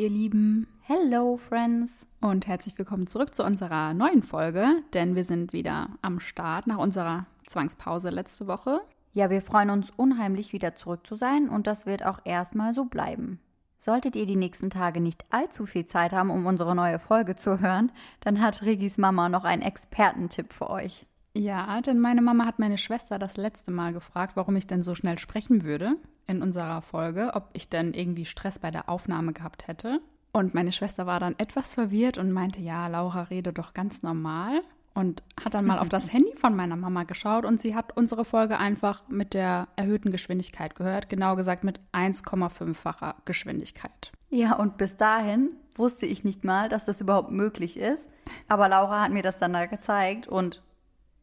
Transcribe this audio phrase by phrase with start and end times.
[0.00, 0.66] Ihr Lieben.
[0.80, 2.06] Hello, Friends.
[2.22, 6.78] Und herzlich willkommen zurück zu unserer neuen Folge, denn wir sind wieder am Start nach
[6.78, 8.80] unserer Zwangspause letzte Woche.
[9.12, 12.86] Ja, wir freuen uns unheimlich, wieder zurück zu sein und das wird auch erstmal so
[12.86, 13.40] bleiben.
[13.76, 17.60] Solltet ihr die nächsten Tage nicht allzu viel Zeit haben, um unsere neue Folge zu
[17.60, 21.06] hören, dann hat Regis Mama noch einen Expertentipp für euch.
[21.34, 24.94] Ja, denn meine Mama hat meine Schwester das letzte Mal gefragt, warum ich denn so
[24.94, 29.68] schnell sprechen würde in unserer Folge, ob ich denn irgendwie Stress bei der Aufnahme gehabt
[29.68, 30.00] hätte.
[30.32, 34.60] Und meine Schwester war dann etwas verwirrt und meinte, ja, Laura rede doch ganz normal
[34.94, 38.24] und hat dann mal auf das Handy von meiner Mama geschaut und sie hat unsere
[38.24, 44.12] Folge einfach mit der erhöhten Geschwindigkeit gehört, genau gesagt mit 1,5-facher Geschwindigkeit.
[44.30, 48.06] Ja, und bis dahin wusste ich nicht mal, dass das überhaupt möglich ist,
[48.48, 50.62] aber Laura hat mir das dann da gezeigt und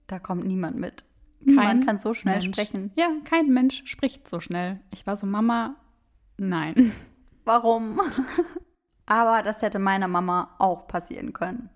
[0.07, 1.05] da kommt niemand mit.
[1.41, 2.47] Niemand kann so schnell Mensch.
[2.47, 2.91] sprechen.
[2.95, 4.79] Ja, kein Mensch spricht so schnell.
[4.91, 5.75] Ich war so, Mama,
[6.37, 6.91] nein.
[7.45, 8.01] Warum?
[9.05, 11.69] aber das hätte meiner Mama auch passieren können.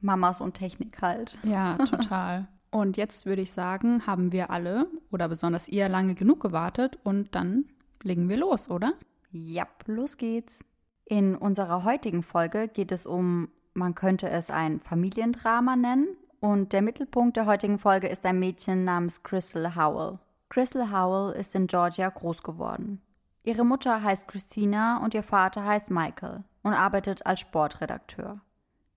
[0.00, 1.38] Mamas und Technik halt.
[1.42, 2.48] Ja, total.
[2.70, 7.34] Und jetzt würde ich sagen, haben wir alle oder besonders ihr lange genug gewartet und
[7.34, 7.66] dann
[8.02, 8.94] legen wir los, oder?
[9.30, 10.64] Ja, los geht's.
[11.04, 16.08] In unserer heutigen Folge geht es um, man könnte es ein Familiendrama nennen.
[16.42, 20.18] Und der Mittelpunkt der heutigen Folge ist ein Mädchen namens Crystal Howell.
[20.48, 23.00] Crystal Howell ist in Georgia groß geworden.
[23.44, 28.40] Ihre Mutter heißt Christina und ihr Vater heißt Michael und arbeitet als Sportredakteur.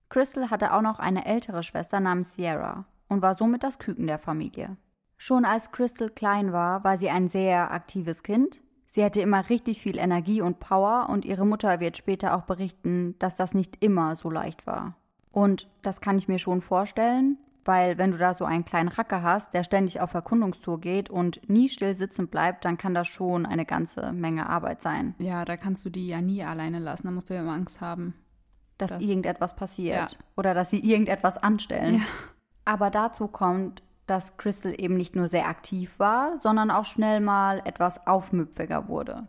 [0.08, 4.18] Crystal hatte auch noch eine ältere Schwester namens Sierra und war somit das Küken der
[4.18, 4.76] Familie.
[5.16, 8.60] Schon als Crystal klein war, war sie ein sehr aktives Kind.
[8.86, 13.14] Sie hatte immer richtig viel Energie und Power und ihre Mutter wird später auch berichten,
[13.20, 14.96] dass das nicht immer so leicht war.
[15.36, 19.22] Und das kann ich mir schon vorstellen, weil wenn du da so einen kleinen Racker
[19.22, 23.44] hast, der ständig auf Erkundungstour geht und nie still sitzen bleibt, dann kann das schon
[23.44, 25.14] eine ganze Menge Arbeit sein.
[25.18, 27.06] Ja, da kannst du die ja nie alleine lassen.
[27.06, 28.14] Da musst du ja immer Angst haben.
[28.78, 30.18] dass Das- irgendetwas passiert Ja.
[30.36, 31.94] oder dass sie irgendetwas anstellen.
[31.96, 32.00] Ja.
[32.66, 37.62] Aber dazu kommt, dass Crystal eben nicht nur sehr aktiv war, sondern auch schnell mal
[37.64, 39.28] etwas aufmüpfiger wurde.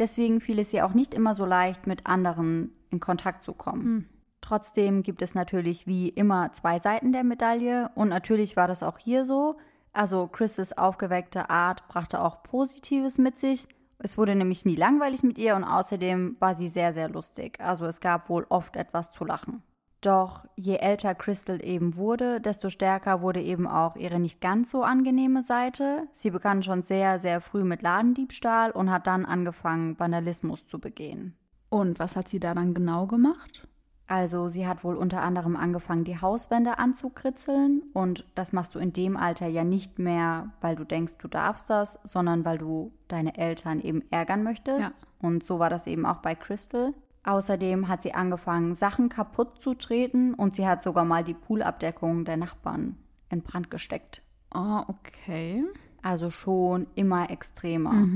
[0.00, 4.08] Deswegen fiel es ihr auch nicht immer so leicht, mit anderen in Kontakt zu kommen.
[4.48, 8.96] Trotzdem gibt es natürlich wie immer zwei Seiten der Medaille und natürlich war das auch
[8.96, 9.58] hier so.
[9.92, 13.68] Also Crystals aufgeweckte Art brachte auch Positives mit sich.
[13.98, 17.60] Es wurde nämlich nie langweilig mit ihr und außerdem war sie sehr, sehr lustig.
[17.60, 19.62] Also es gab wohl oft etwas zu lachen.
[20.00, 24.82] Doch je älter Crystal eben wurde, desto stärker wurde eben auch ihre nicht ganz so
[24.82, 26.08] angenehme Seite.
[26.10, 31.36] Sie begann schon sehr, sehr früh mit Ladendiebstahl und hat dann angefangen, Vandalismus zu begehen.
[31.68, 33.68] Und was hat sie da dann genau gemacht?
[34.08, 38.94] Also sie hat wohl unter anderem angefangen, die Hauswände anzukritzeln und das machst du in
[38.94, 43.36] dem Alter ja nicht mehr, weil du denkst, du darfst das, sondern weil du deine
[43.36, 44.80] Eltern eben ärgern möchtest.
[44.80, 44.90] Ja.
[45.20, 46.94] Und so war das eben auch bei Crystal.
[47.24, 52.24] Außerdem hat sie angefangen, Sachen kaputt zu treten und sie hat sogar mal die Poolabdeckung
[52.24, 52.96] der Nachbarn
[53.28, 54.22] in Brand gesteckt.
[54.54, 55.64] Oh, okay.
[56.00, 58.06] Also schon immer extremer.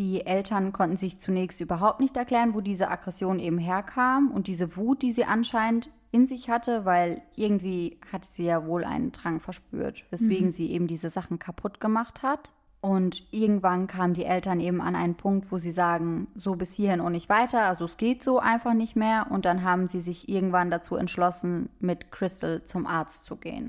[0.00, 4.78] Die Eltern konnten sich zunächst überhaupt nicht erklären, wo diese Aggression eben herkam und diese
[4.78, 9.40] Wut, die sie anscheinend in sich hatte, weil irgendwie hatte sie ja wohl einen Drang
[9.40, 12.50] verspürt, weswegen sie eben diese Sachen kaputt gemacht hat.
[12.80, 17.02] Und irgendwann kamen die Eltern eben an einen Punkt, wo sie sagen, so bis hierhin
[17.02, 19.26] und nicht weiter, also es geht so einfach nicht mehr.
[19.28, 23.68] Und dann haben sie sich irgendwann dazu entschlossen, mit Crystal zum Arzt zu gehen.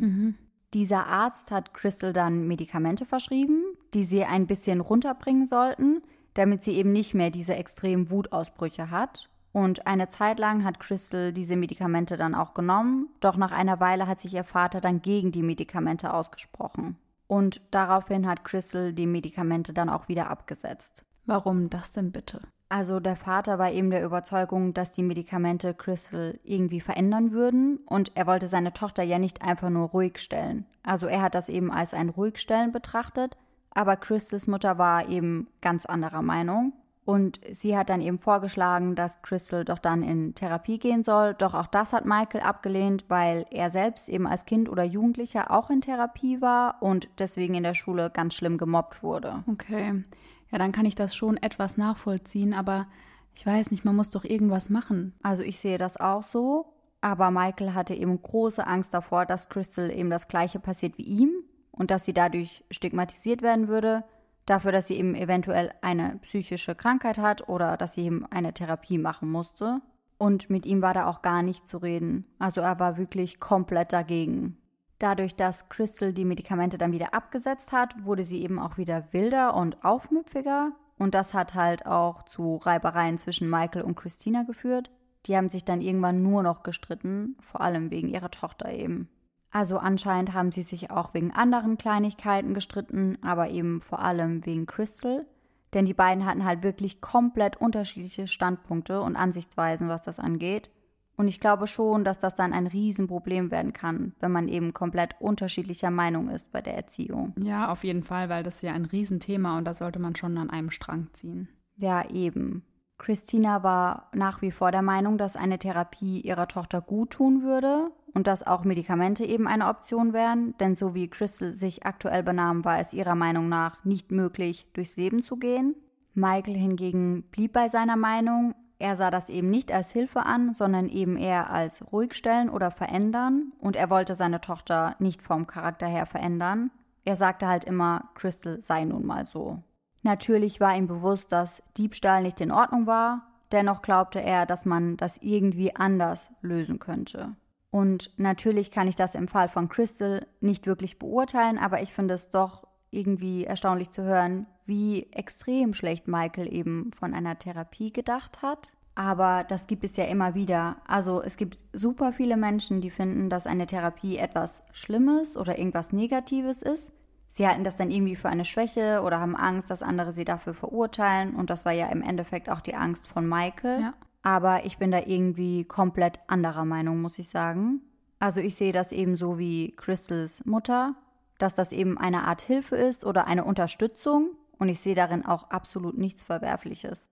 [0.73, 3.61] Dieser Arzt hat Crystal dann Medikamente verschrieben,
[3.93, 6.01] die sie ein bisschen runterbringen sollten,
[6.33, 9.29] damit sie eben nicht mehr diese extremen Wutausbrüche hat.
[9.53, 14.07] Und eine Zeit lang hat Crystal diese Medikamente dann auch genommen, doch nach einer Weile
[14.07, 16.97] hat sich ihr Vater dann gegen die Medikamente ausgesprochen.
[17.27, 21.03] Und daraufhin hat Crystal die Medikamente dann auch wieder abgesetzt.
[21.25, 22.41] Warum das denn bitte?
[22.71, 28.13] Also der Vater war eben der Überzeugung, dass die Medikamente Crystal irgendwie verändern würden und
[28.15, 30.65] er wollte seine Tochter ja nicht einfach nur ruhig stellen.
[30.81, 33.35] Also er hat das eben als ein Ruhigstellen betrachtet,
[33.73, 36.73] aber Crystals Mutter war eben ganz anderer Meinung
[37.03, 41.53] und sie hat dann eben vorgeschlagen, dass Crystal doch dann in Therapie gehen soll, doch
[41.53, 45.81] auch das hat Michael abgelehnt, weil er selbst eben als Kind oder Jugendlicher auch in
[45.81, 49.43] Therapie war und deswegen in der Schule ganz schlimm gemobbt wurde.
[49.47, 50.03] Okay.
[50.51, 52.87] Ja, dann kann ich das schon etwas nachvollziehen, aber
[53.35, 55.13] ich weiß nicht, man muss doch irgendwas machen.
[55.23, 56.65] Also ich sehe das auch so,
[56.99, 61.31] aber Michael hatte eben große Angst davor, dass Crystal eben das gleiche passiert wie ihm
[61.71, 64.03] und dass sie dadurch stigmatisiert werden würde,
[64.45, 68.97] dafür, dass sie eben eventuell eine psychische Krankheit hat oder dass sie eben eine Therapie
[68.97, 69.81] machen musste.
[70.17, 72.25] Und mit ihm war da auch gar nicht zu reden.
[72.37, 74.57] Also er war wirklich komplett dagegen.
[74.99, 79.55] Dadurch, dass Crystal die Medikamente dann wieder abgesetzt hat, wurde sie eben auch wieder wilder
[79.55, 84.91] und aufmüpfiger Und das hat halt auch zu Reibereien zwischen Michael und Christina geführt.
[85.25, 89.09] Die haben sich dann irgendwann nur noch gestritten, vor allem wegen ihrer Tochter eben.
[89.51, 94.65] Also anscheinend haben sie sich auch wegen anderen Kleinigkeiten gestritten, aber eben vor allem wegen
[94.65, 95.25] Crystal.
[95.73, 100.69] Denn die beiden hatten halt wirklich komplett unterschiedliche Standpunkte und Ansichtsweisen, was das angeht.
[101.17, 105.15] Und ich glaube schon, dass das dann ein Riesenproblem werden kann, wenn man eben komplett
[105.19, 107.33] unterschiedlicher Meinung ist bei der Erziehung.
[107.37, 110.37] Ja, auf jeden Fall, weil das ist ja ein Riesenthema und da sollte man schon
[110.37, 111.49] an einem Strang ziehen.
[111.75, 112.63] Ja, eben.
[112.97, 117.91] Christina war nach wie vor der Meinung, dass eine Therapie ihrer Tochter gut tun würde
[118.13, 122.65] und dass auch Medikamente eben eine Option wären, denn so wie Crystal sich aktuell benahm,
[122.65, 125.75] war es ihrer Meinung nach nicht möglich, durchs Leben zu gehen.
[126.13, 128.53] Michael hingegen blieb bei seiner Meinung.
[128.79, 133.53] Er sah das eben nicht als Hilfe an, sondern eben eher als ruhigstellen oder verändern
[133.59, 136.71] und er wollte seine Tochter nicht vom Charakter her verändern.
[137.05, 139.59] Er sagte halt immer, Crystal sei nun mal so.
[140.03, 144.97] Natürlich war ihm bewusst, dass Diebstahl nicht in Ordnung war, dennoch glaubte er, dass man
[144.97, 147.35] das irgendwie anders lösen könnte.
[147.71, 152.13] Und natürlich kann ich das im Fall von Crystal nicht wirklich beurteilen, aber ich finde
[152.13, 158.41] es doch irgendwie erstaunlich zu hören, wie extrem schlecht Michael eben von einer Therapie gedacht
[158.41, 158.73] hat.
[158.93, 160.77] Aber das gibt es ja immer wieder.
[160.85, 165.93] Also es gibt super viele Menschen, die finden, dass eine Therapie etwas Schlimmes oder irgendwas
[165.93, 166.91] Negatives ist.
[167.29, 170.53] Sie halten das dann irgendwie für eine Schwäche oder haben Angst, dass andere sie dafür
[170.53, 171.35] verurteilen.
[171.35, 173.81] Und das war ja im Endeffekt auch die Angst von Michael.
[173.81, 173.93] Ja.
[174.23, 177.81] Aber ich bin da irgendwie komplett anderer Meinung, muss ich sagen.
[178.19, 180.95] Also ich sehe das eben so wie Crystals Mutter,
[181.39, 185.49] dass das eben eine Art Hilfe ist oder eine Unterstützung und ich sehe darin auch
[185.49, 187.07] absolut nichts Verwerfliches.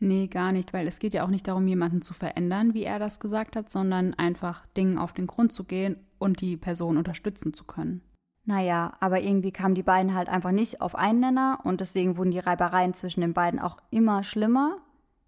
[0.00, 2.98] Nee, gar nicht, weil es geht ja auch nicht darum, jemanden zu verändern, wie er
[2.98, 7.52] das gesagt hat, sondern einfach Dingen auf den Grund zu gehen und die Person unterstützen
[7.52, 8.02] zu können.
[8.44, 12.30] Naja, aber irgendwie kamen die beiden halt einfach nicht auf einen Nenner und deswegen wurden
[12.30, 14.78] die Reibereien zwischen den beiden auch immer schlimmer.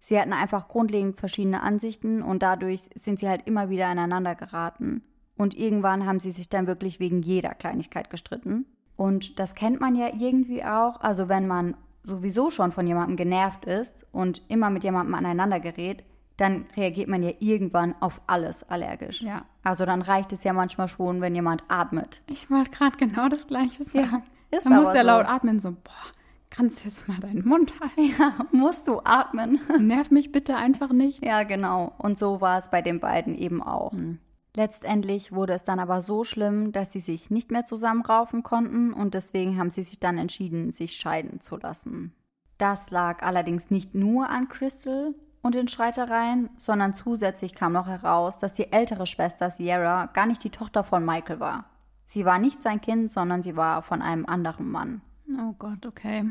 [0.03, 5.03] Sie hatten einfach grundlegend verschiedene Ansichten und dadurch sind sie halt immer wieder aneinander geraten.
[5.37, 8.65] Und irgendwann haben sie sich dann wirklich wegen jeder Kleinigkeit gestritten.
[8.97, 10.99] Und das kennt man ja irgendwie auch.
[11.01, 16.03] Also wenn man sowieso schon von jemandem genervt ist und immer mit jemandem aneinander gerät,
[16.37, 19.21] dann reagiert man ja irgendwann auf alles allergisch.
[19.21, 19.45] Ja.
[19.63, 22.23] Also dann reicht es ja manchmal schon, wenn jemand atmet.
[22.25, 24.23] Ich wollte gerade genau das Gleiche sagen.
[24.51, 25.07] Ja, ist dann muss der so.
[25.07, 26.11] laut atmen, so, boah,
[26.51, 28.13] kannst jetzt mal deinen Mund halten.
[28.19, 29.59] Ja, musst du atmen.
[29.79, 31.25] Nerv mich bitte einfach nicht.
[31.25, 31.93] Ja, genau.
[31.97, 33.93] Und so war es bei den beiden eben auch.
[33.93, 34.19] Hm.
[34.53, 39.13] Letztendlich wurde es dann aber so schlimm, dass sie sich nicht mehr zusammenraufen konnten und
[39.13, 42.13] deswegen haben sie sich dann entschieden, sich scheiden zu lassen.
[42.57, 48.39] Das lag allerdings nicht nur an Crystal und den Streitereien, sondern zusätzlich kam noch heraus,
[48.39, 51.65] dass die ältere Schwester Sierra gar nicht die Tochter von Michael war.
[52.03, 55.01] Sie war nicht sein Kind, sondern sie war von einem anderen Mann.
[55.39, 56.25] Oh Gott, okay.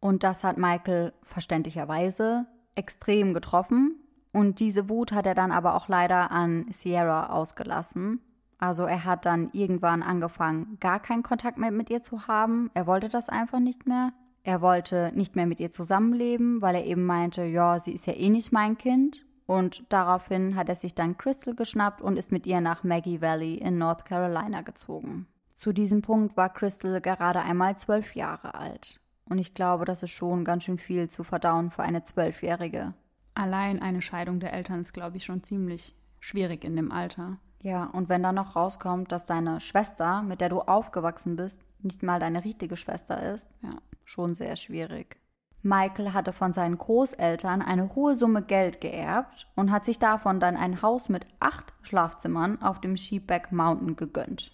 [0.00, 3.96] Und das hat Michael verständlicherweise extrem getroffen.
[4.32, 8.20] Und diese Wut hat er dann aber auch leider an Sierra ausgelassen.
[8.58, 12.70] Also er hat dann irgendwann angefangen, gar keinen Kontakt mehr mit ihr zu haben.
[12.74, 14.12] Er wollte das einfach nicht mehr.
[14.44, 18.14] Er wollte nicht mehr mit ihr zusammenleben, weil er eben meinte, ja, sie ist ja
[18.14, 19.24] eh nicht mein Kind.
[19.46, 23.54] Und daraufhin hat er sich dann Crystal geschnappt und ist mit ihr nach Maggie Valley
[23.54, 25.26] in North Carolina gezogen.
[25.56, 29.00] Zu diesem Punkt war Crystal gerade einmal zwölf Jahre alt.
[29.24, 32.94] Und ich glaube, das ist schon ganz schön viel zu verdauen für eine Zwölfjährige.
[33.34, 37.38] Allein eine Scheidung der Eltern ist, glaube ich, schon ziemlich schwierig in dem Alter.
[37.62, 42.02] Ja, und wenn dann noch rauskommt, dass deine Schwester, mit der du aufgewachsen bist, nicht
[42.02, 43.76] mal deine richtige Schwester ist, ja.
[44.04, 45.16] schon sehr schwierig.
[45.62, 50.56] Michael hatte von seinen Großeltern eine hohe Summe Geld geerbt und hat sich davon dann
[50.56, 54.52] ein Haus mit acht Schlafzimmern auf dem Sheepback Mountain gegönnt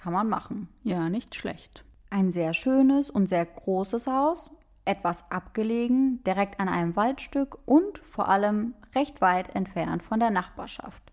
[0.00, 0.68] kann man machen.
[0.82, 1.84] Ja, nicht schlecht.
[2.10, 4.50] Ein sehr schönes und sehr großes Haus,
[4.84, 11.12] etwas abgelegen, direkt an einem Waldstück und vor allem recht weit entfernt von der Nachbarschaft.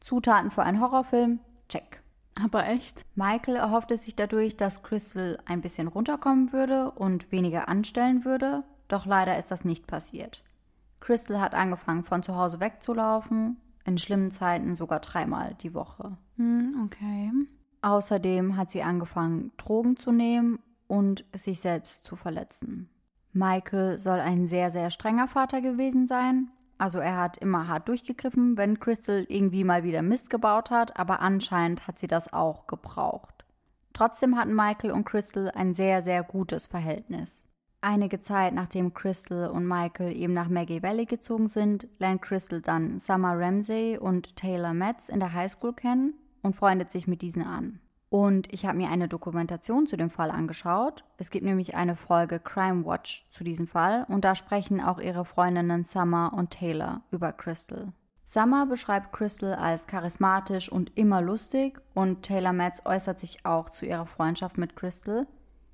[0.00, 1.40] Zutaten für einen Horrorfilm?
[1.68, 2.02] Check.
[2.42, 3.04] Aber echt?
[3.14, 9.06] Michael erhoffte sich dadurch, dass Crystal ein bisschen runterkommen würde und weniger anstellen würde, doch
[9.06, 10.44] leider ist das nicht passiert.
[11.00, 16.16] Crystal hat angefangen, von zu Hause wegzulaufen, in schlimmen Zeiten sogar dreimal die Woche.
[16.36, 17.30] Hm, okay.
[17.82, 22.88] Außerdem hat sie angefangen, Drogen zu nehmen und sich selbst zu verletzen.
[23.32, 26.48] Michael soll ein sehr, sehr strenger Vater gewesen sein.
[26.78, 31.20] Also er hat immer hart durchgegriffen, wenn Crystal irgendwie mal wieder Mist gebaut hat, aber
[31.20, 33.44] anscheinend hat sie das auch gebraucht.
[33.92, 37.42] Trotzdem hatten Michael und Crystal ein sehr, sehr gutes Verhältnis.
[37.80, 42.98] Einige Zeit nachdem Crystal und Michael eben nach Maggie Valley gezogen sind, lernt Crystal dann
[42.98, 46.14] Summer Ramsey und Taylor Metz in der Highschool kennen
[46.46, 47.80] und freundet sich mit diesen an.
[48.08, 51.04] Und ich habe mir eine Dokumentation zu dem Fall angeschaut.
[51.18, 55.24] Es gibt nämlich eine Folge Crime Watch zu diesem Fall und da sprechen auch ihre
[55.24, 57.92] Freundinnen Summer und Taylor über Crystal.
[58.22, 63.86] Summer beschreibt Crystal als charismatisch und immer lustig und Taylor Metz äußert sich auch zu
[63.86, 65.26] ihrer Freundschaft mit Crystal.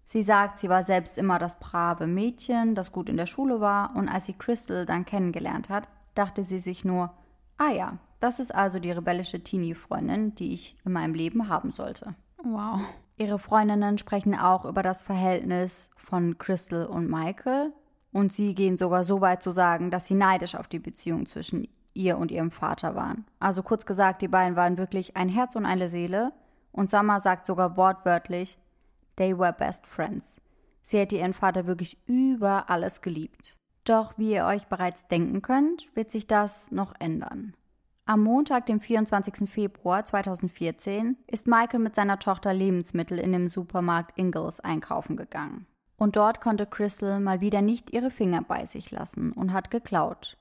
[0.04, 3.94] Sie sagt, sie war selbst immer das brave Mädchen, das gut in der Schule war
[3.94, 7.12] und als sie Crystal dann kennengelernt hat, dachte sie sich nur,
[7.58, 12.14] ah ja, das ist also die rebellische Teenie-Freundin, die ich in meinem Leben haben sollte.
[12.42, 12.80] Wow.
[13.16, 17.72] Ihre Freundinnen sprechen auch über das Verhältnis von Crystal und Michael
[18.12, 21.68] und sie gehen sogar so weit zu sagen, dass sie neidisch auf die Beziehung zwischen
[21.94, 23.26] ihr und ihrem Vater waren.
[23.38, 26.32] Also kurz gesagt, die beiden waren wirklich ein Herz und eine Seele
[26.72, 28.58] und Summer sagt sogar wortwörtlich,
[29.16, 30.40] they were best friends.
[30.82, 33.56] Sie hätte ihren Vater wirklich über alles geliebt.
[33.84, 37.54] Doch wie ihr euch bereits denken könnt, wird sich das noch ändern.
[38.04, 39.48] Am Montag, dem 24.
[39.48, 45.66] Februar 2014, ist Michael mit seiner Tochter Lebensmittel in dem Supermarkt Ingalls einkaufen gegangen.
[45.96, 50.36] Und dort konnte Crystal mal wieder nicht ihre Finger bei sich lassen und hat geklaut.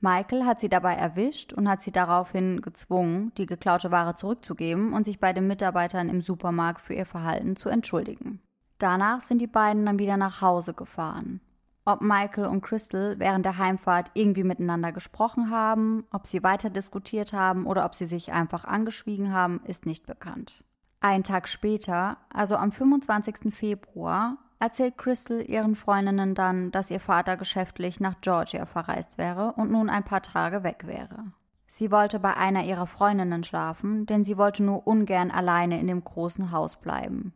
[0.00, 5.04] Michael hat sie dabei erwischt und hat sie daraufhin gezwungen, die geklaute Ware zurückzugeben und
[5.04, 8.40] sich bei den Mitarbeitern im Supermarkt für ihr Verhalten zu entschuldigen.
[8.78, 11.40] Danach sind die beiden dann wieder nach Hause gefahren.
[11.86, 17.34] Ob Michael und Crystal während der Heimfahrt irgendwie miteinander gesprochen haben, ob sie weiter diskutiert
[17.34, 20.64] haben oder ob sie sich einfach angeschwiegen haben, ist nicht bekannt.
[21.00, 23.54] Ein Tag später, also am 25.
[23.54, 29.70] Februar, erzählt Crystal ihren Freundinnen dann, dass ihr Vater geschäftlich nach Georgia verreist wäre und
[29.70, 31.32] nun ein paar Tage weg wäre.
[31.66, 36.02] Sie wollte bei einer ihrer Freundinnen schlafen, denn sie wollte nur ungern alleine in dem
[36.02, 37.34] großen Haus bleiben.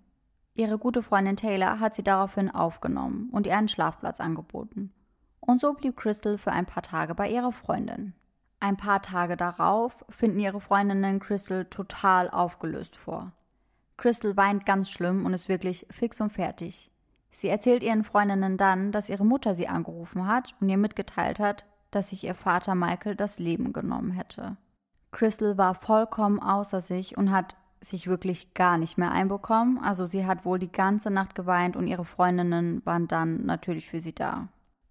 [0.58, 4.92] Ihre gute Freundin Taylor hat sie daraufhin aufgenommen und ihr einen Schlafplatz angeboten.
[5.38, 8.12] Und so blieb Crystal für ein paar Tage bei ihrer Freundin.
[8.58, 13.30] Ein paar Tage darauf finden ihre Freundinnen Crystal total aufgelöst vor.
[13.98, 16.90] Crystal weint ganz schlimm und ist wirklich fix und fertig.
[17.30, 21.66] Sie erzählt ihren Freundinnen dann, dass ihre Mutter sie angerufen hat und ihr mitgeteilt hat,
[21.92, 24.56] dass sich ihr Vater Michael das Leben genommen hätte.
[25.12, 29.78] Crystal war vollkommen außer sich und hat sich wirklich gar nicht mehr einbekommen.
[29.78, 34.00] Also sie hat wohl die ganze Nacht geweint und ihre Freundinnen waren dann natürlich für
[34.00, 34.48] sie da.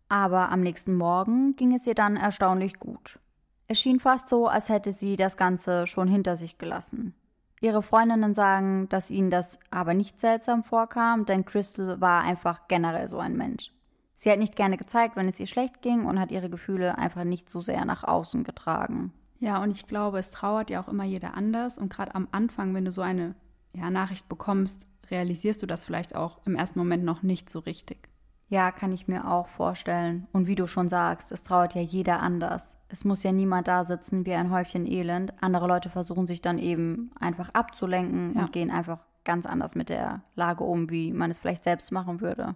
[0.10, 3.20] Aber am nächsten Morgen ging es ihr dann erstaunlich gut.
[3.68, 7.14] Es schien fast so, als hätte sie das Ganze schon hinter sich gelassen.
[7.60, 13.08] Ihre Freundinnen sagen, dass ihnen das aber nicht seltsam vorkam, denn Crystal war einfach generell
[13.08, 13.74] so ein Mensch.
[14.14, 17.24] Sie hat nicht gerne gezeigt, wenn es ihr schlecht ging und hat ihre Gefühle einfach
[17.24, 19.12] nicht so sehr nach außen getragen.
[19.40, 21.78] Ja, und ich glaube, es trauert ja auch immer jeder anders.
[21.78, 23.36] Und gerade am Anfang, wenn du so eine
[23.72, 28.10] ja, Nachricht bekommst, realisierst du das vielleicht auch im ersten Moment noch nicht so richtig.
[28.50, 30.28] Ja, kann ich mir auch vorstellen.
[30.32, 32.78] Und wie du schon sagst, es trauert ja jeder anders.
[32.88, 35.34] Es muss ja niemand da sitzen wie ein Häufchen Elend.
[35.42, 38.42] Andere Leute versuchen sich dann eben einfach abzulenken ja.
[38.42, 42.22] und gehen einfach ganz anders mit der Lage um, wie man es vielleicht selbst machen
[42.22, 42.56] würde.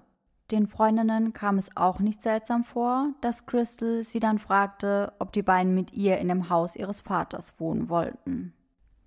[0.52, 5.44] Den Freundinnen kam es auch nicht seltsam vor, dass Crystal sie dann fragte, ob die
[5.44, 8.54] beiden mit ihr in dem Haus ihres Vaters wohnen wollten.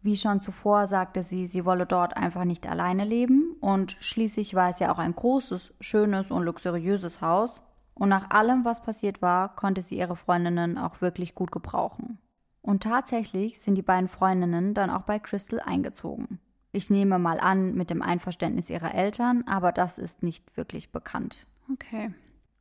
[0.01, 4.71] Wie schon zuvor sagte sie, sie wolle dort einfach nicht alleine leben und schließlich war
[4.71, 7.61] es ja auch ein großes, schönes und luxuriöses Haus
[7.93, 12.19] und nach allem, was passiert war, konnte sie ihre Freundinnen auch wirklich gut gebrauchen.
[12.63, 16.39] Und tatsächlich sind die beiden Freundinnen dann auch bei Crystal eingezogen.
[16.75, 21.47] Ich nehme mal an, mit dem Einverständnis ihrer Eltern, aber das ist nicht wirklich bekannt.
[21.73, 22.13] Okay.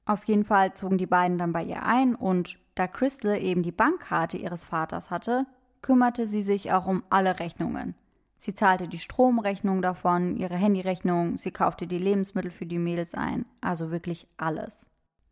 [0.05, 3.71] Auf jeden Fall zogen die beiden dann bei ihr ein und da Crystal eben die
[3.71, 5.47] Bankkarte ihres Vaters hatte,
[5.81, 7.95] kümmerte sie sich auch um alle Rechnungen.
[8.37, 13.47] Sie zahlte die Stromrechnung davon, ihre Handyrechnung, sie kaufte die Lebensmittel für die Mädels ein,
[13.61, 14.85] also wirklich alles.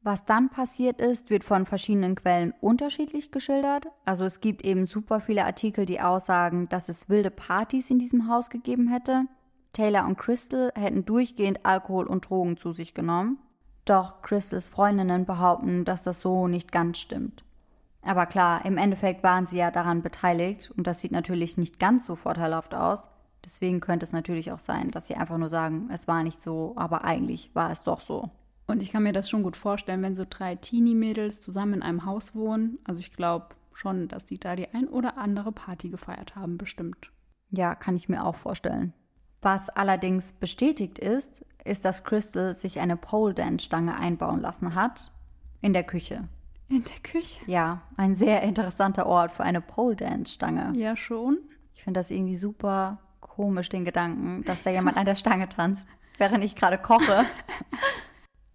[0.04, 3.86] Was dann passiert ist, wird von verschiedenen Quellen unterschiedlich geschildert.
[4.04, 8.28] Also es gibt eben super viele Artikel, die aussagen, dass es wilde Partys in diesem
[8.28, 9.26] Haus gegeben hätte.
[9.74, 13.38] Taylor und Crystal hätten durchgehend Alkohol und Drogen zu sich genommen.
[13.86, 17.44] Doch Crystals Freundinnen behaupten, dass das so nicht ganz stimmt.
[18.02, 22.08] Aber klar, im Endeffekt waren sie ja daran beteiligt und das sieht natürlich nicht ganz
[22.08, 23.08] so vorteilhaft aus.
[23.46, 26.74] Deswegen könnte es natürlich auch sein, dass sie einfach nur sagen, es war nicht so,
[26.76, 28.32] aber eigentlich war es doch so.
[28.72, 32.06] Und ich kann mir das schon gut vorstellen, wenn so drei Teenie-Mädels zusammen in einem
[32.06, 32.78] Haus wohnen.
[32.86, 37.12] Also ich glaube schon, dass die da die ein oder andere Party gefeiert haben, bestimmt.
[37.50, 38.94] Ja, kann ich mir auch vorstellen.
[39.42, 45.12] Was allerdings bestätigt ist, ist, dass Crystal sich eine Pole Dance Stange einbauen lassen hat
[45.60, 46.30] in der Küche.
[46.70, 47.42] In der Küche?
[47.48, 50.72] Ja, ein sehr interessanter Ort für eine Pole Dance Stange.
[50.78, 51.40] Ja, schon.
[51.74, 55.86] Ich finde das irgendwie super komisch, den Gedanken, dass da jemand an der Stange tanzt,
[56.18, 57.26] während ich gerade koche.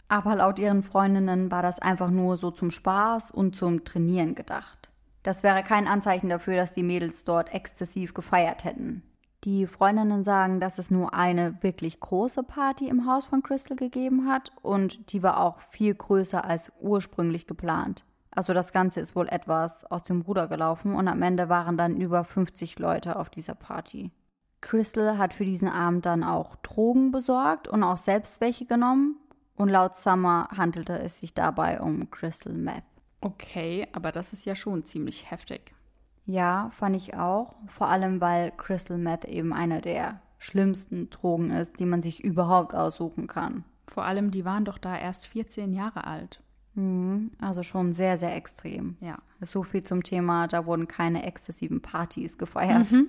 [0.08, 4.88] Aber laut ihren Freundinnen war das einfach nur so zum Spaß und zum Trainieren gedacht.
[5.22, 9.02] Das wäre kein Anzeichen dafür, dass die Mädels dort exzessiv gefeiert hätten.
[9.42, 14.28] Die Freundinnen sagen, dass es nur eine wirklich große Party im Haus von Crystal gegeben
[14.28, 18.04] hat und die war auch viel größer als ursprünglich geplant.
[18.30, 21.96] Also das Ganze ist wohl etwas aus dem Ruder gelaufen und am Ende waren dann
[21.96, 24.12] über 50 Leute auf dieser Party.
[24.60, 29.16] Crystal hat für diesen Abend dann auch Drogen besorgt und auch selbst welche genommen
[29.56, 32.84] und laut Summer handelte es sich dabei um Crystal Meth.
[33.20, 35.72] Okay, aber das ist ja schon ziemlich heftig.
[36.26, 37.54] Ja, fand ich auch.
[37.68, 42.74] Vor allem, weil Crystal Meth eben eine der schlimmsten Drogen ist, die man sich überhaupt
[42.74, 43.64] aussuchen kann.
[43.86, 46.42] Vor allem, die waren doch da erst 14 Jahre alt.
[46.74, 48.96] Mhm, also schon sehr, sehr extrem.
[49.00, 49.18] Ja.
[49.40, 52.92] So viel zum Thema, da wurden keine exzessiven Partys gefeiert.
[52.92, 53.08] Mhm.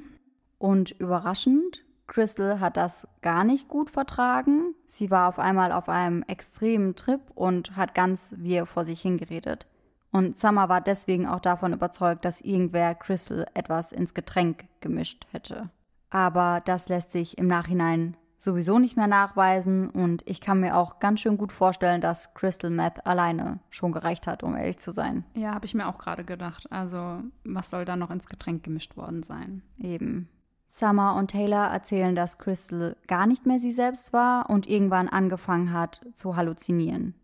[0.57, 4.73] Und überraschend, Crystal hat das gar nicht gut vertragen.
[4.85, 9.67] Sie war auf einmal auf einem extremen Trip und hat ganz wir vor sich hingeredet.
[10.11, 15.69] Und Summer war deswegen auch davon überzeugt, dass irgendwer Crystal etwas ins Getränk gemischt hätte.
[16.09, 20.99] Aber das lässt sich im Nachhinein sowieso nicht mehr nachweisen und ich kann mir auch
[20.99, 25.25] ganz schön gut vorstellen, dass Crystal Meth alleine schon gereicht hat, um ehrlich zu sein.
[25.33, 26.71] Ja, habe ich mir auch gerade gedacht.
[26.71, 29.63] Also, was soll da noch ins Getränk gemischt worden sein?
[29.79, 30.29] Eben.
[30.67, 35.71] Summer und Taylor erzählen, dass Crystal gar nicht mehr sie selbst war und irgendwann angefangen
[35.71, 37.15] hat zu halluzinieren.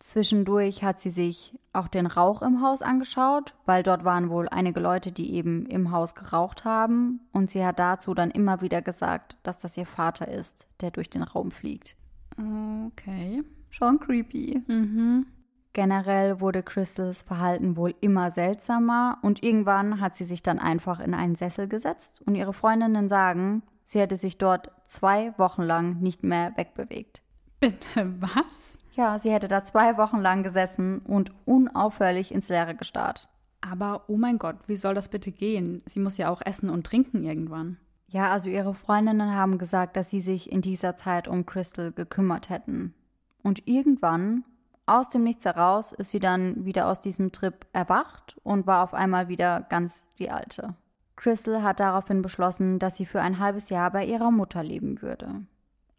[0.00, 4.80] Zwischendurch hat sie sich auch den Rauch im Haus angeschaut, weil dort waren wohl einige
[4.80, 9.36] Leute, die eben im Haus geraucht haben, und sie hat dazu dann immer wieder gesagt,
[9.42, 11.96] dass das ihr Vater ist, der durch den Raum fliegt.
[12.36, 13.42] Okay.
[13.70, 14.62] Schon creepy.
[14.66, 15.26] Mhm.
[15.72, 21.14] Generell wurde Crystals Verhalten wohl immer seltsamer und irgendwann hat sie sich dann einfach in
[21.14, 26.22] einen Sessel gesetzt und ihre Freundinnen sagen, sie hätte sich dort zwei Wochen lang nicht
[26.22, 27.22] mehr wegbewegt.
[27.60, 28.78] Bitte was?
[28.92, 33.28] Ja, sie hätte da zwei Wochen lang gesessen und unaufhörlich ins Leere gestarrt.
[33.60, 35.82] Aber oh mein Gott, wie soll das bitte gehen?
[35.86, 37.78] Sie muss ja auch essen und trinken irgendwann.
[38.08, 42.48] Ja, also ihre Freundinnen haben gesagt, dass sie sich in dieser Zeit um Crystal gekümmert
[42.48, 42.94] hätten.
[43.42, 44.44] Und irgendwann,
[44.88, 48.94] aus dem Nichts heraus, ist sie dann wieder aus diesem Trip erwacht und war auf
[48.94, 50.74] einmal wieder ganz die alte.
[51.16, 55.42] Crystal hat daraufhin beschlossen, dass sie für ein halbes Jahr bei ihrer Mutter leben würde.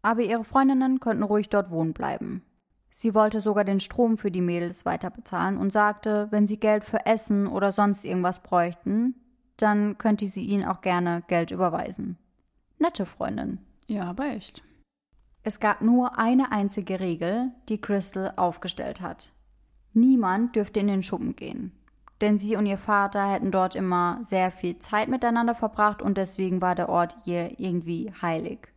[0.02, 2.42] Aber ihre Freundinnen könnten ruhig dort wohnen bleiben.
[2.88, 6.84] Sie wollte sogar den Strom für die Mädels weiter bezahlen und sagte, wenn sie Geld
[6.84, 9.14] für Essen oder sonst irgendwas bräuchten,
[9.56, 12.18] dann könnte sie ihnen auch gerne Geld überweisen.
[12.78, 13.58] Nette Freundin.
[13.86, 14.62] Ja, aber echt.
[15.42, 19.32] Es gab nur eine einzige Regel, die Crystal aufgestellt hat.
[19.92, 21.72] Niemand dürfte in den Schuppen gehen.
[22.20, 26.60] Denn sie und ihr Vater hätten dort immer sehr viel Zeit miteinander verbracht und deswegen
[26.60, 28.68] war der Ort ihr irgendwie heilig.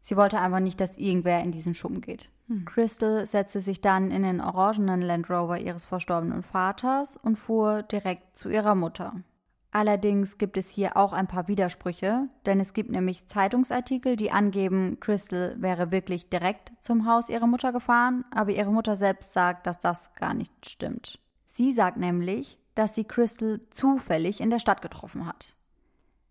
[0.00, 2.30] Sie wollte einfach nicht, dass irgendwer in diesen Schuppen geht.
[2.46, 2.64] Hm.
[2.64, 8.34] Crystal setzte sich dann in den orangenen Land Rover ihres verstorbenen Vaters und fuhr direkt
[8.34, 9.22] zu ihrer Mutter.
[9.70, 14.98] Allerdings gibt es hier auch ein paar Widersprüche, denn es gibt nämlich Zeitungsartikel, die angeben,
[14.98, 19.78] Crystal wäre wirklich direkt zum Haus ihrer Mutter gefahren, aber ihre Mutter selbst sagt, dass
[19.78, 21.18] das gar nicht stimmt.
[21.44, 25.54] Sie sagt nämlich, dass sie Crystal zufällig in der Stadt getroffen hat.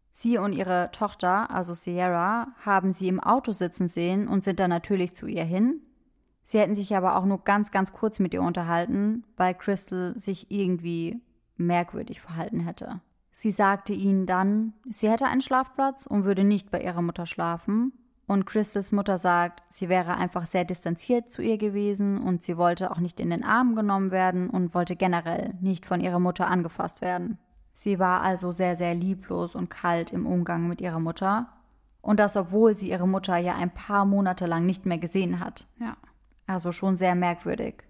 [0.10, 4.72] Sie und ihre Tochter, also Sierra, haben sie im Auto sitzen sehen und sind dann
[4.72, 5.82] natürlich zu ihr hin,
[6.50, 10.50] Sie hätten sich aber auch nur ganz, ganz kurz mit ihr unterhalten, weil Crystal sich
[10.50, 11.22] irgendwie
[11.58, 13.02] merkwürdig verhalten hätte.
[13.40, 17.94] Sie sagte ihnen dann, sie hätte einen Schlafplatz und würde nicht bei ihrer Mutter schlafen.
[18.26, 22.90] Und Crystals Mutter sagt, sie wäre einfach sehr distanziert zu ihr gewesen und sie wollte
[22.90, 27.02] auch nicht in den Arm genommen werden und wollte generell nicht von ihrer Mutter angefasst
[27.02, 27.38] werden.
[27.74, 31.48] Sie war also sehr, sehr lieblos und kalt im Umgang mit ihrer Mutter.
[32.02, 35.68] Und das, obwohl sie ihre Mutter ja ein paar Monate lang nicht mehr gesehen hat.
[35.80, 35.96] Ja.
[36.48, 37.87] Also schon sehr merkwürdig.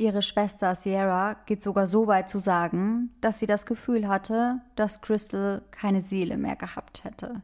[0.00, 5.02] Ihre Schwester Sierra geht sogar so weit zu sagen, dass sie das Gefühl hatte, dass
[5.02, 7.42] Crystal keine Seele mehr gehabt hätte.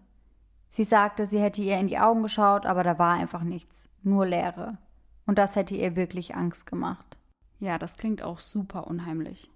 [0.71, 4.25] Sie sagte, sie hätte ihr in die Augen geschaut, aber da war einfach nichts, nur
[4.25, 4.79] Leere.
[5.27, 7.19] Und das hätte ihr wirklich Angst gemacht.
[7.59, 9.51] Ja, das klingt auch super unheimlich.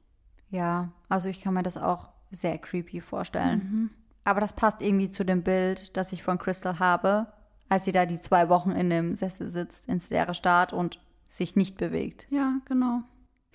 [0.51, 3.59] Ja, also ich kann mir das auch sehr creepy vorstellen.
[3.59, 3.91] Mhm.
[4.25, 7.29] Aber das passt irgendwie zu dem Bild, das ich von Crystal habe,
[7.71, 10.99] als sie da die zwei Wochen in dem Sessel sitzt, ins leere Start und
[11.31, 12.27] sich nicht bewegt.
[12.31, 13.03] Ja, genau.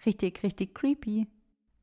[0.05, 1.27] Richtig, richtig creepy.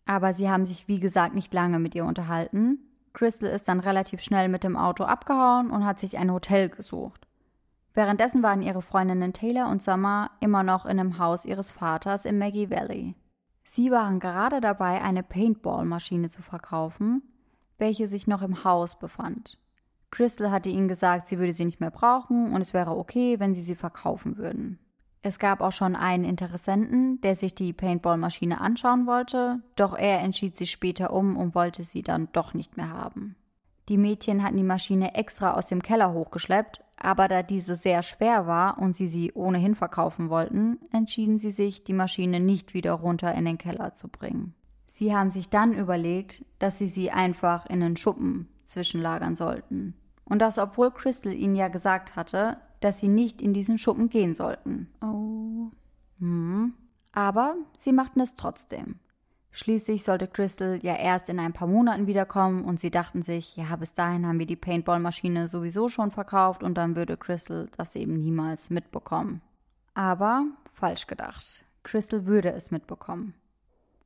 [0.06, 2.78] Aber sie haben sich, wie gesagt, nicht lange mit ihr unterhalten.
[3.12, 7.26] Crystal ist dann relativ schnell mit dem Auto abgehauen und hat sich ein Hotel gesucht.
[7.94, 12.38] Währenddessen waren ihre Freundinnen Taylor und Summer immer noch in dem Haus ihres Vaters im
[12.38, 13.14] Maggie Valley.
[13.64, 17.22] Sie waren gerade dabei, eine Paintball-Maschine zu verkaufen,
[17.78, 19.58] welche sich noch im Haus befand.
[20.10, 23.54] Crystal hatte ihnen gesagt, sie würde sie nicht mehr brauchen und es wäre okay, wenn
[23.54, 24.78] sie sie verkaufen würden.
[25.22, 30.56] Es gab auch schon einen Interessenten, der sich die Paintball-Maschine anschauen wollte, doch er entschied
[30.56, 33.36] sich später um und wollte sie dann doch nicht mehr haben.
[33.88, 38.46] Die Mädchen hatten die Maschine extra aus dem Keller hochgeschleppt, aber da diese sehr schwer
[38.46, 43.34] war und sie sie ohnehin verkaufen wollten, entschieden sie sich, die Maschine nicht wieder runter
[43.34, 44.54] in den Keller zu bringen.
[44.86, 49.94] Sie haben sich dann überlegt, dass sie sie einfach in den Schuppen zwischenlagern sollten.
[50.24, 54.34] Und das, obwohl Crystal ihnen ja gesagt hatte, dass sie nicht in diesen Schuppen gehen
[54.34, 54.88] sollten.
[55.00, 55.70] Oh.
[56.18, 56.74] Hm.
[57.12, 58.98] Aber sie machten es trotzdem.
[59.54, 63.76] Schließlich sollte Crystal ja erst in ein paar Monaten wiederkommen und sie dachten sich, ja,
[63.76, 68.14] bis dahin haben wir die Paintball-Maschine sowieso schon verkauft und dann würde Crystal das eben
[68.14, 69.42] niemals mitbekommen.
[69.92, 71.66] Aber falsch gedacht.
[71.82, 73.34] Crystal würde es mitbekommen.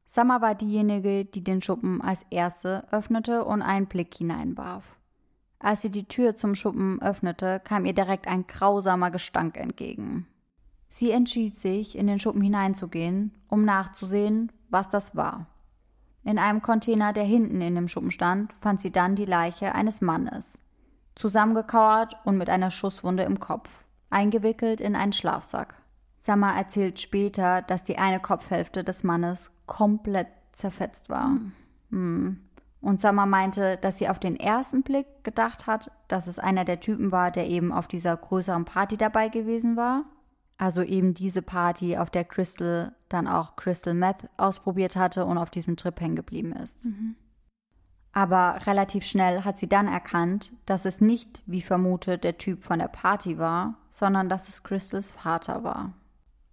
[0.05, 4.97] Summer war diejenige, die den Schuppen als erste öffnete und einen Blick hineinwarf.
[5.59, 10.27] Als sie die Tür zum Schuppen öffnete, kam ihr direkt ein grausamer Gestank entgegen.
[10.88, 15.47] Sie entschied sich, in den Schuppen hineinzugehen, um nachzusehen, was das war.
[16.25, 20.01] In einem Container, der hinten in dem Schuppen stand, fand sie dann die Leiche eines
[20.01, 20.47] Mannes.
[21.14, 23.71] Zusammengekauert und mit einer Schusswunde im Kopf,
[24.11, 25.75] eingewickelt in einen Schlafsack.
[26.19, 31.29] Summer erzählt später, dass die eine Kopfhälfte des Mannes komplett zerfetzt war.
[31.29, 31.53] Mhm.
[31.90, 32.40] Mhm.
[32.81, 36.81] Und Summer meinte, dass sie auf den ersten Blick gedacht hat, dass es einer der
[36.81, 40.05] Typen war, der eben auf dieser größeren Party dabei gewesen war.
[40.59, 45.51] Also eben diese Party, auf der Crystal dann auch Crystal Meth ausprobiert hatte und auf
[45.51, 46.87] diesem Trip hängen geblieben ist.
[46.87, 47.17] Mhm.
[48.12, 52.79] Aber relativ schnell hat sie dann erkannt, dass es nicht, wie vermutet, der Typ von
[52.79, 55.93] der Party war, sondern dass es Crystals Vater war.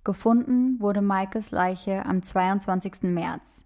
[0.04, 3.04] Gefunden wurde Michaels Leiche am 22.
[3.04, 3.64] März,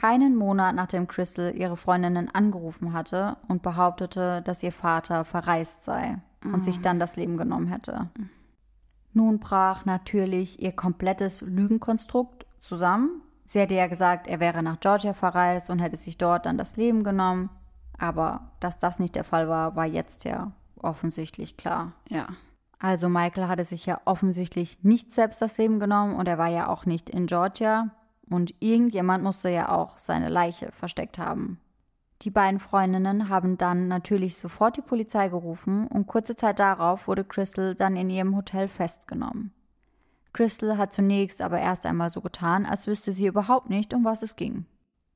[0.00, 6.18] keinen Monat nachdem Crystal ihre Freundinnen angerufen hatte und behauptete, dass ihr Vater verreist sei
[6.44, 8.08] und sich dann das Leben genommen hätte.
[9.12, 13.22] Nun brach natürlich ihr komplettes Lügenkonstrukt zusammen.
[13.44, 16.76] Sie hätte ja gesagt, er wäre nach Georgia verreist und hätte sich dort dann das
[16.76, 17.48] Leben genommen.
[17.98, 21.92] Aber dass das nicht der Fall war, war jetzt ja offensichtlich klar.
[22.08, 22.28] Ja.
[22.78, 26.68] Also Michael hatte sich ja offensichtlich nicht selbst das Leben genommen und er war ja
[26.68, 27.90] auch nicht in Georgia
[28.28, 31.60] und irgendjemand musste ja auch seine Leiche versteckt haben.
[32.22, 37.24] Die beiden Freundinnen haben dann natürlich sofort die Polizei gerufen und kurze Zeit darauf wurde
[37.24, 39.52] Crystal dann in ihrem Hotel festgenommen.
[40.32, 44.22] Crystal hat zunächst aber erst einmal so getan, als wüsste sie überhaupt nicht, um was
[44.22, 44.66] es ging.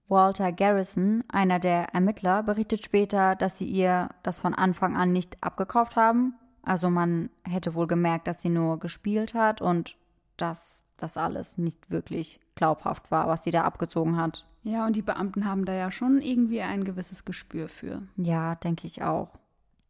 [0.08, 5.42] Walter Garrison, einer der Ermittler, berichtet später, dass sie ihr das von Anfang an nicht
[5.42, 9.96] abgekauft haben also man hätte wohl gemerkt, dass sie nur gespielt hat und
[10.40, 14.44] dass das alles nicht wirklich glaubhaft war, was sie da abgezogen hat.
[14.62, 18.02] Ja, und die Beamten haben da ja schon irgendwie ein gewisses Gespür für.
[18.16, 19.30] Ja, denke ich auch.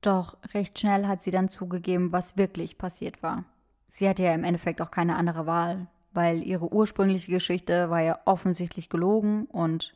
[0.01, 3.45] Doch recht schnell hat sie dann zugegeben, was wirklich passiert war.
[3.89, 8.21] Sie hatte ja im Endeffekt auch keine andere Wahl, weil ihre ursprüngliche Geschichte war ja
[8.25, 9.95] offensichtlich gelogen und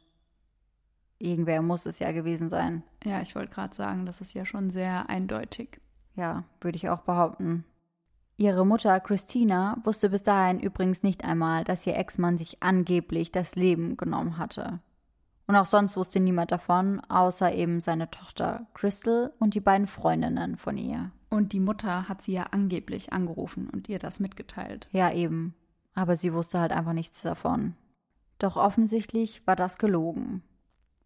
[1.18, 2.82] irgendwer muss es ja gewesen sein.
[3.04, 5.80] Ja, ich wollte gerade sagen, das ist ja schon sehr eindeutig.
[6.16, 7.64] Ja, würde ich auch behaupten.
[8.36, 13.54] Ihre Mutter Christina wusste bis dahin übrigens nicht einmal, dass ihr Ex-Mann sich angeblich das
[13.54, 14.80] Leben genommen hatte.
[15.46, 20.56] Und auch sonst wusste niemand davon, außer eben seine Tochter Crystal und die beiden Freundinnen
[20.56, 21.12] von ihr.
[21.30, 24.88] Und die Mutter hat sie ja angeblich angerufen und ihr das mitgeteilt.
[24.90, 25.54] Ja, eben.
[25.94, 27.74] Aber sie wusste halt einfach nichts davon.
[28.38, 30.42] Doch offensichtlich war das gelogen.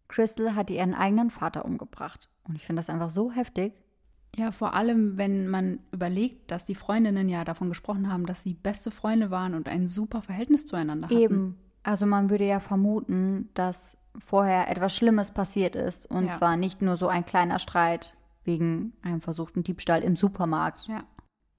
[0.07, 2.29] Crystal hatte ihren eigenen Vater umgebracht.
[2.47, 3.73] Und ich finde das einfach so heftig.
[4.35, 8.53] Ja, vor allem, wenn man überlegt, dass die Freundinnen ja davon gesprochen haben, dass sie
[8.53, 11.19] beste Freunde waren und ein super Verhältnis zueinander hatten.
[11.19, 11.57] Eben.
[11.83, 16.09] Also man würde ja vermuten, dass vorher etwas Schlimmes passiert ist.
[16.09, 16.33] Und ja.
[16.33, 20.87] zwar nicht nur so ein kleiner Streit wegen einem versuchten Diebstahl im Supermarkt.
[20.87, 21.03] Ja.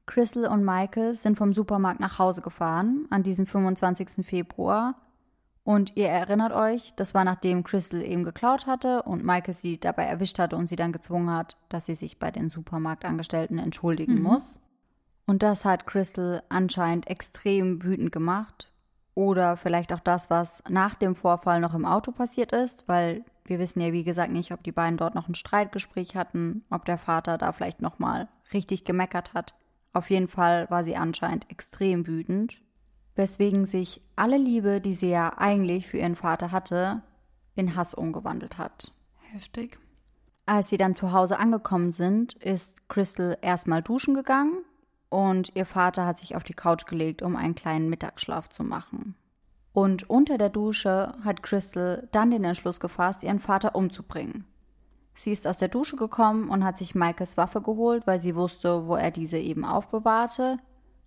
[0.06, 4.26] Crystal und Michael sind vom Supermarkt nach Hause gefahren an diesem 25.
[4.26, 4.96] Februar
[5.70, 10.02] und ihr erinnert euch, das war nachdem Crystal eben geklaut hatte und Michael sie dabei
[10.02, 14.22] erwischt hatte und sie dann gezwungen hat, dass sie sich bei den Supermarktangestellten entschuldigen mhm.
[14.22, 14.58] muss.
[15.26, 18.72] Und das hat Crystal anscheinend extrem wütend gemacht.
[19.14, 23.60] Oder vielleicht auch das, was nach dem Vorfall noch im Auto passiert ist, weil wir
[23.60, 26.98] wissen ja, wie gesagt, nicht, ob die beiden dort noch ein Streitgespräch hatten, ob der
[26.98, 29.54] Vater da vielleicht nochmal richtig gemeckert hat.
[29.92, 32.60] Auf jeden Fall war sie anscheinend extrem wütend
[33.14, 37.02] weswegen sich alle Liebe, die sie ja eigentlich für ihren Vater hatte,
[37.54, 38.92] in Hass umgewandelt hat.
[39.32, 39.78] Heftig.
[40.46, 44.58] Als sie dann zu Hause angekommen sind, ist Crystal erstmal duschen gegangen
[45.08, 49.14] und ihr Vater hat sich auf die Couch gelegt, um einen kleinen Mittagsschlaf zu machen.
[49.72, 54.44] Und unter der Dusche hat Crystal dann den Entschluss gefasst, ihren Vater umzubringen.
[55.14, 58.86] Sie ist aus der Dusche gekommen und hat sich Michaels Waffe geholt, weil sie wusste,
[58.86, 60.58] wo er diese eben aufbewahrte,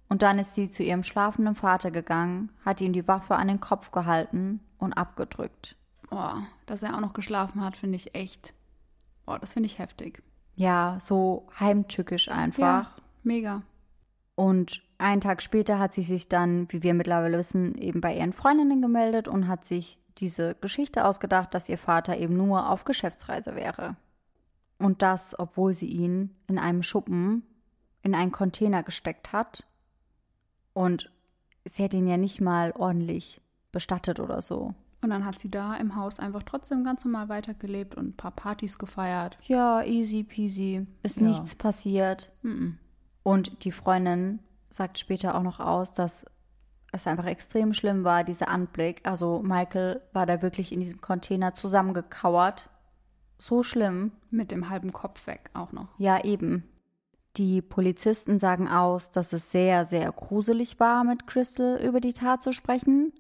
[0.10, 3.60] und dann ist sie zu ihrem schlafenden Vater gegangen, hat ihm die Waffe an den
[3.60, 5.76] Kopf gehalten und abgedrückt.
[6.12, 6.36] Oh,
[6.66, 8.54] dass er auch noch geschlafen hat, finde ich echt
[9.26, 10.22] Boah, das finde ich heftig.
[10.56, 12.60] Ja, so heimtückisch einfach.
[12.60, 12.92] Ja,
[13.24, 13.62] mega.
[14.36, 18.34] Und einen Tag später hat sie sich dann, wie wir mittlerweile wissen, eben bei ihren
[18.34, 23.56] Freundinnen gemeldet und hat sich diese Geschichte ausgedacht, dass ihr Vater eben nur auf Geschäftsreise
[23.56, 23.96] wäre.
[24.78, 27.44] Und das, obwohl sie ihn in einem Schuppen
[28.02, 29.66] in einen Container gesteckt hat.
[30.74, 31.12] Und
[31.66, 34.74] sie hat ihn ja nicht mal ordentlich bestattet oder so.
[35.02, 38.32] Und dann hat sie da im Haus einfach trotzdem ganz normal weitergelebt und ein paar
[38.32, 39.38] Partys gefeiert.
[39.48, 40.88] Ja, easy peasy.
[41.04, 41.24] Ist Ja.
[41.28, 42.32] nichts passiert.
[42.42, 42.78] Mhm.
[43.22, 46.26] Und die Freundin sagt später auch noch aus, dass
[46.94, 49.02] es einfach extrem schlimm war, dieser Anblick.
[49.04, 52.70] Also Michael war da wirklich in diesem Container zusammengekauert.
[53.38, 54.12] So schlimm.
[54.30, 55.88] Mit dem halben Kopf weg auch noch.
[55.98, 56.64] Ja, eben.
[57.38, 62.43] Die Polizisten sagen aus, dass es sehr, sehr gruselig war, mit Crystal über die Tat
[62.43, 63.12] zu sprechen.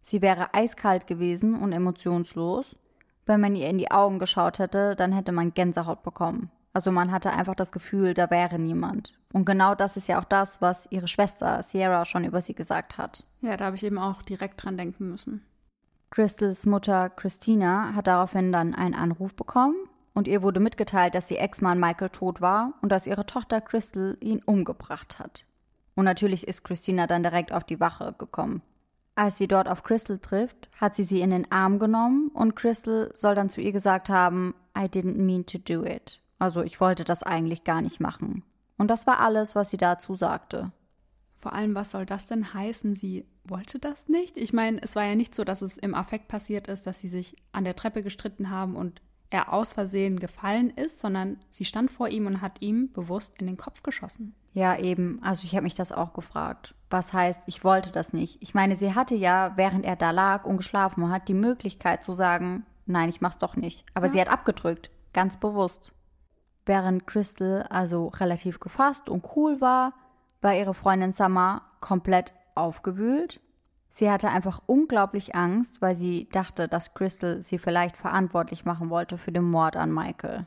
[0.00, 2.74] Sie wäre eiskalt gewesen und emotionslos.
[3.26, 6.50] Wenn man ihr in die Augen geschaut hätte, dann hätte man Gänsehaut bekommen.
[6.72, 9.12] Also man hatte einfach das Gefühl, da wäre niemand.
[9.32, 12.98] Und genau das ist ja auch das, was ihre Schwester Sierra schon über sie gesagt
[12.98, 13.22] hat.
[13.40, 15.44] Ja, da habe ich eben auch direkt dran denken müssen.
[16.10, 19.76] Crystals Mutter Christina hat daraufhin dann einen Anruf bekommen
[20.20, 24.18] und ihr wurde mitgeteilt, dass ihr Ex-Mann Michael tot war und dass ihre Tochter Crystal
[24.20, 25.46] ihn umgebracht hat.
[25.94, 28.60] Und natürlich ist Christina dann direkt auf die Wache gekommen.
[29.14, 33.10] Als sie dort auf Crystal trifft, hat sie sie in den Arm genommen und Crystal
[33.14, 36.20] soll dann zu ihr gesagt haben, I didn't mean to do it.
[36.38, 38.42] Also ich wollte das eigentlich gar nicht machen.
[38.76, 40.70] Und das war alles, was sie dazu sagte.
[41.38, 42.94] Vor allem, was soll das denn heißen?
[42.94, 44.36] Sie wollte das nicht?
[44.36, 47.08] Ich meine, es war ja nicht so, dass es im Affekt passiert ist, dass sie
[47.08, 49.00] sich an der Treppe gestritten haben und
[49.30, 53.46] er aus Versehen gefallen ist, sondern sie stand vor ihm und hat ihm bewusst in
[53.46, 54.34] den Kopf geschossen.
[54.52, 55.20] Ja, eben.
[55.22, 56.74] Also ich habe mich das auch gefragt.
[56.90, 58.42] Was heißt, ich wollte das nicht?
[58.42, 62.12] Ich meine, sie hatte ja, während er da lag und geschlafen hat, die Möglichkeit zu
[62.12, 63.84] sagen, nein, ich mach's doch nicht.
[63.94, 64.12] Aber Ja.
[64.12, 65.92] sie hat abgedrückt, ganz bewusst.
[66.66, 69.92] Während Crystal also relativ gefasst und cool war,
[70.40, 73.40] war ihre Freundin Summer komplett aufgewühlt.
[73.92, 79.18] Sie hatte einfach unglaublich Angst, weil sie dachte, dass Crystal sie vielleicht verantwortlich machen wollte
[79.18, 80.46] für den Mord an Michael.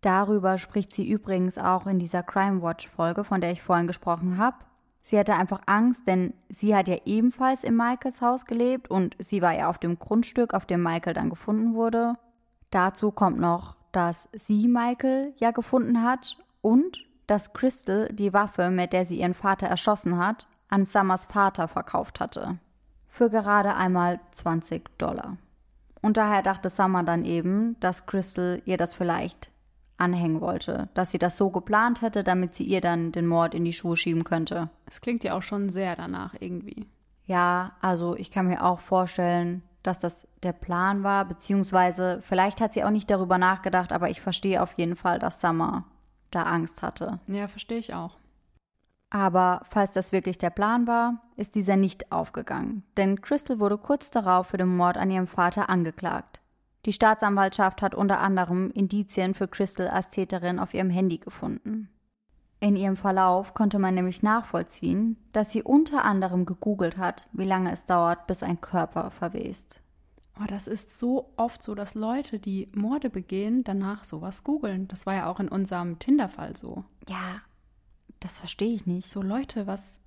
[0.00, 4.38] Darüber spricht sie übrigens auch in dieser Crime Watch Folge, von der ich vorhin gesprochen
[4.38, 4.56] habe.
[5.02, 9.42] Sie hatte einfach Angst, denn sie hat ja ebenfalls in Michaels Haus gelebt und sie
[9.42, 12.14] war ja auf dem Grundstück, auf dem Michael dann gefunden wurde.
[12.70, 18.92] Dazu kommt noch, dass sie Michael ja gefunden hat und dass Crystal die Waffe, mit
[18.92, 22.58] der sie ihren Vater erschossen hat, an Summers Vater verkauft hatte.
[23.18, 25.38] Für gerade einmal 20 Dollar.
[26.00, 29.50] Und daher dachte Summer dann eben, dass Crystal ihr das vielleicht
[29.96, 33.64] anhängen wollte, dass sie das so geplant hätte, damit sie ihr dann den Mord in
[33.64, 34.70] die Schuhe schieben könnte.
[34.86, 36.86] Es klingt ja auch schon sehr danach irgendwie.
[37.24, 42.72] Ja, also ich kann mir auch vorstellen, dass das der Plan war, beziehungsweise vielleicht hat
[42.72, 45.86] sie auch nicht darüber nachgedacht, aber ich verstehe auf jeden Fall, dass Summer
[46.30, 47.18] da Angst hatte.
[47.26, 48.16] Ja, verstehe ich auch.
[49.10, 52.82] Aber falls das wirklich der Plan war, ist dieser nicht aufgegangen.
[52.96, 56.40] Denn Crystal wurde kurz darauf für den Mord an ihrem Vater angeklagt.
[56.84, 61.88] Die Staatsanwaltschaft hat unter anderem Indizien für Crystal als Täterin auf ihrem Handy gefunden.
[62.60, 67.70] In ihrem Verlauf konnte man nämlich nachvollziehen, dass sie unter anderem gegoogelt hat, wie lange
[67.72, 69.80] es dauert, bis ein Körper verwest.
[70.40, 74.86] Oh, das ist so oft so, dass Leute, die Morde begehen, danach sowas googeln.
[74.88, 76.84] Das war ja auch in unserem Tinder-Fall so.
[77.08, 77.40] Ja,
[78.20, 79.10] das verstehe ich nicht.
[79.10, 80.00] So Leute, was?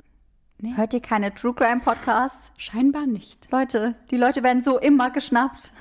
[0.60, 2.52] Nee, Hört ihr keine True Crime Podcasts?
[2.58, 3.50] scheinbar nicht.
[3.52, 5.74] Leute, die Leute werden so immer geschnappt.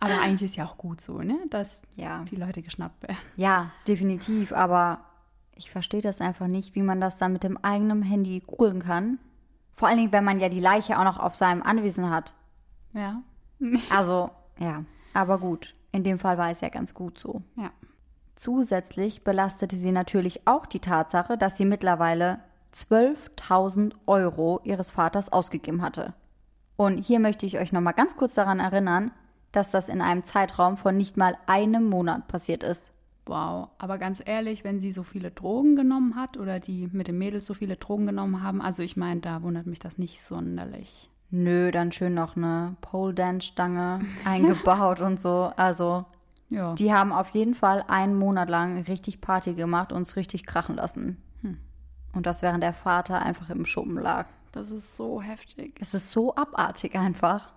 [0.00, 1.38] Aber eigentlich ist ja auch gut so, ne?
[1.50, 2.24] Dass Ja.
[2.24, 3.16] die Leute geschnappt werden.
[3.36, 5.00] Ja, definitiv, aber
[5.54, 9.18] ich verstehe das einfach nicht, wie man das dann mit dem eigenen Handy googeln kann.
[9.72, 12.34] Vor allen Dingen, wenn man ja die Leiche auch noch auf seinem Anwesen hat.
[12.92, 13.22] Ja.
[13.90, 15.72] Also, ja, aber gut.
[15.92, 17.42] In dem Fall war es ja ganz gut so.
[17.56, 17.70] Ja.
[18.44, 22.40] Zusätzlich belastete sie natürlich auch die Tatsache, dass sie mittlerweile
[22.74, 26.12] 12.000 Euro ihres Vaters ausgegeben hatte.
[26.76, 29.12] Und hier möchte ich euch nochmal ganz kurz daran erinnern,
[29.52, 32.92] dass das in einem Zeitraum von nicht mal einem Monat passiert ist.
[33.24, 33.70] Wow.
[33.78, 37.46] Aber ganz ehrlich, wenn sie so viele Drogen genommen hat oder die mit den Mädels
[37.46, 41.08] so viele Drogen genommen haben, also ich meine, da wundert mich das nicht sonderlich.
[41.30, 45.50] Nö, dann schön noch eine Pole Dance Stange eingebaut und so.
[45.56, 46.04] Also,
[46.54, 46.74] Ja.
[46.74, 50.76] die haben auf jeden Fall einen Monat lang richtig Party gemacht und es richtig krachen
[50.76, 51.22] lassen.
[52.14, 54.26] Und das während der Vater einfach im Schuppen lag.
[54.52, 55.76] Das ist so heftig.
[55.80, 57.52] Es ist so abartig einfach.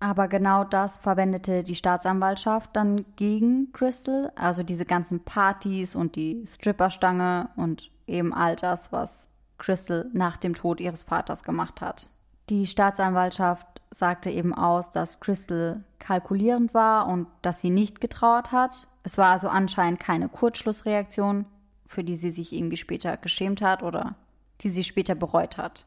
[0.00, 6.44] Aber genau das verwendete die Staatsanwaltschaft dann gegen Crystal, also diese ganzen Partys und die
[6.46, 12.10] Stripperstange und eben all das, was Crystal nach dem Tod ihres Vaters gemacht hat.
[12.48, 18.86] Die Staatsanwaltschaft sagte eben aus, dass Crystal kalkulierend war und dass sie nicht getrauert hat.
[19.02, 21.46] Es war also anscheinend keine Kurzschlussreaktion,
[21.86, 24.16] für die sie sich irgendwie später geschämt hat oder
[24.60, 25.86] die sie später bereut hat.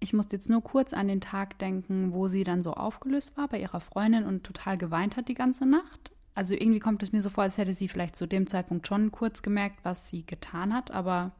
[0.00, 3.48] Ich musste jetzt nur kurz an den Tag denken, wo sie dann so aufgelöst war
[3.48, 6.12] bei ihrer Freundin und total geweint hat die ganze Nacht.
[6.34, 9.12] Also irgendwie kommt es mir so vor, als hätte sie vielleicht zu dem Zeitpunkt schon
[9.12, 11.32] kurz gemerkt, was sie getan hat, aber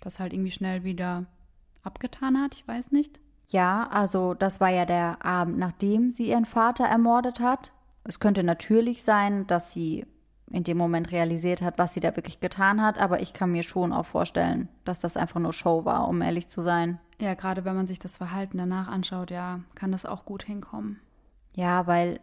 [0.00, 1.26] das halt irgendwie schnell wieder
[1.82, 3.20] abgetan hat, ich weiß nicht.
[3.46, 7.72] Ja, also das war ja der Abend, nachdem sie ihren Vater ermordet hat.
[8.04, 10.06] Es könnte natürlich sein, dass sie
[10.50, 13.62] in dem Moment realisiert hat, was sie da wirklich getan hat, aber ich kann mir
[13.62, 17.00] schon auch vorstellen, dass das einfach nur Show war, um ehrlich zu sein.
[17.20, 21.00] Ja, gerade wenn man sich das Verhalten danach anschaut, ja, kann das auch gut hinkommen.
[21.54, 22.20] Ja, weil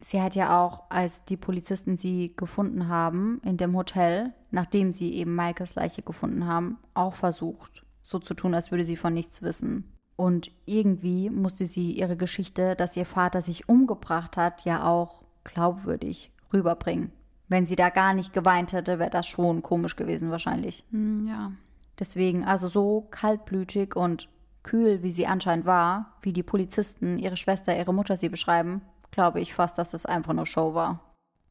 [0.00, 5.12] sie hat ja auch, als die Polizisten sie gefunden haben in dem Hotel, nachdem sie
[5.14, 9.42] eben Maikes Leiche gefunden haben, auch versucht, so zu tun, als würde sie von nichts
[9.42, 9.95] wissen.
[10.16, 16.32] Und irgendwie musste sie ihre Geschichte, dass ihr Vater sich umgebracht hat, ja auch glaubwürdig
[16.52, 17.12] rüberbringen.
[17.48, 20.84] Wenn sie da gar nicht geweint hätte, wäre das schon komisch gewesen wahrscheinlich.
[20.90, 21.52] Mm, ja.
[21.98, 24.28] Deswegen, also so kaltblütig und
[24.62, 29.40] kühl, wie sie anscheinend war, wie die Polizisten ihre Schwester, ihre Mutter sie beschreiben, glaube
[29.40, 31.00] ich fast, dass das einfach nur Show war.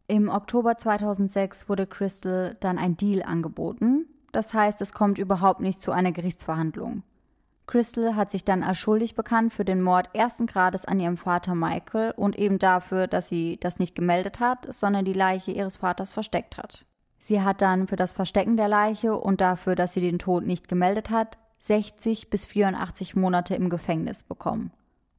[0.07, 4.05] Im Oktober 2006 wurde Crystal dann ein Deal angeboten.
[4.31, 7.03] Das heißt, es kommt überhaupt nicht zu einer Gerichtsverhandlung.
[7.67, 11.55] Crystal hat sich dann als schuldig bekannt für den Mord ersten Grades an ihrem Vater
[11.55, 16.11] Michael und eben dafür, dass sie das nicht gemeldet hat, sondern die Leiche ihres Vaters
[16.11, 16.85] versteckt hat.
[17.17, 20.67] Sie hat dann für das Verstecken der Leiche und dafür, dass sie den Tod nicht
[20.67, 24.71] gemeldet hat, 60 bis 84 Monate im Gefängnis bekommen.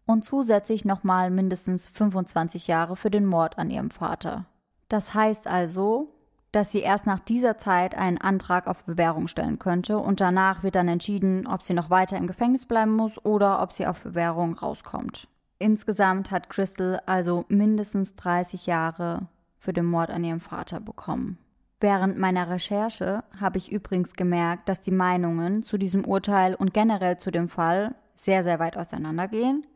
[0.04, 4.46] Und zusätzlich nochmal mindestens 25 Jahre für den Mord an ihrem Vater.
[4.88, 6.15] Das heißt also,
[6.56, 10.74] dass sie erst nach dieser Zeit einen Antrag auf Bewährung stellen könnte und danach wird
[10.74, 14.54] dann entschieden, ob sie noch weiter im Gefängnis bleiben muss oder ob sie auf Bewährung
[14.54, 15.28] rauskommt.
[15.58, 21.36] Insgesamt hat Crystal also mindestens 30 Jahre für den Mord an ihrem Vater bekommen.
[21.78, 27.18] Während meiner Recherche habe ich übrigens gemerkt, dass die Meinungen zu diesem Urteil und generell
[27.18, 29.66] zu dem Fall sehr, sehr weit auseinandergehen.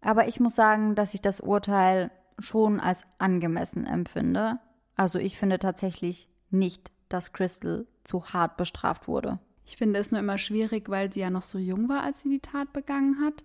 [0.00, 4.58] Aber ich muss sagen, dass ich das Urteil schon als angemessen empfinde
[4.96, 9.38] also ich finde tatsächlich nicht, dass Crystal zu hart bestraft wurde.
[9.66, 12.28] Ich finde es nur immer schwierig, weil sie ja noch so jung war, als sie
[12.28, 13.44] die Tat begangen hat.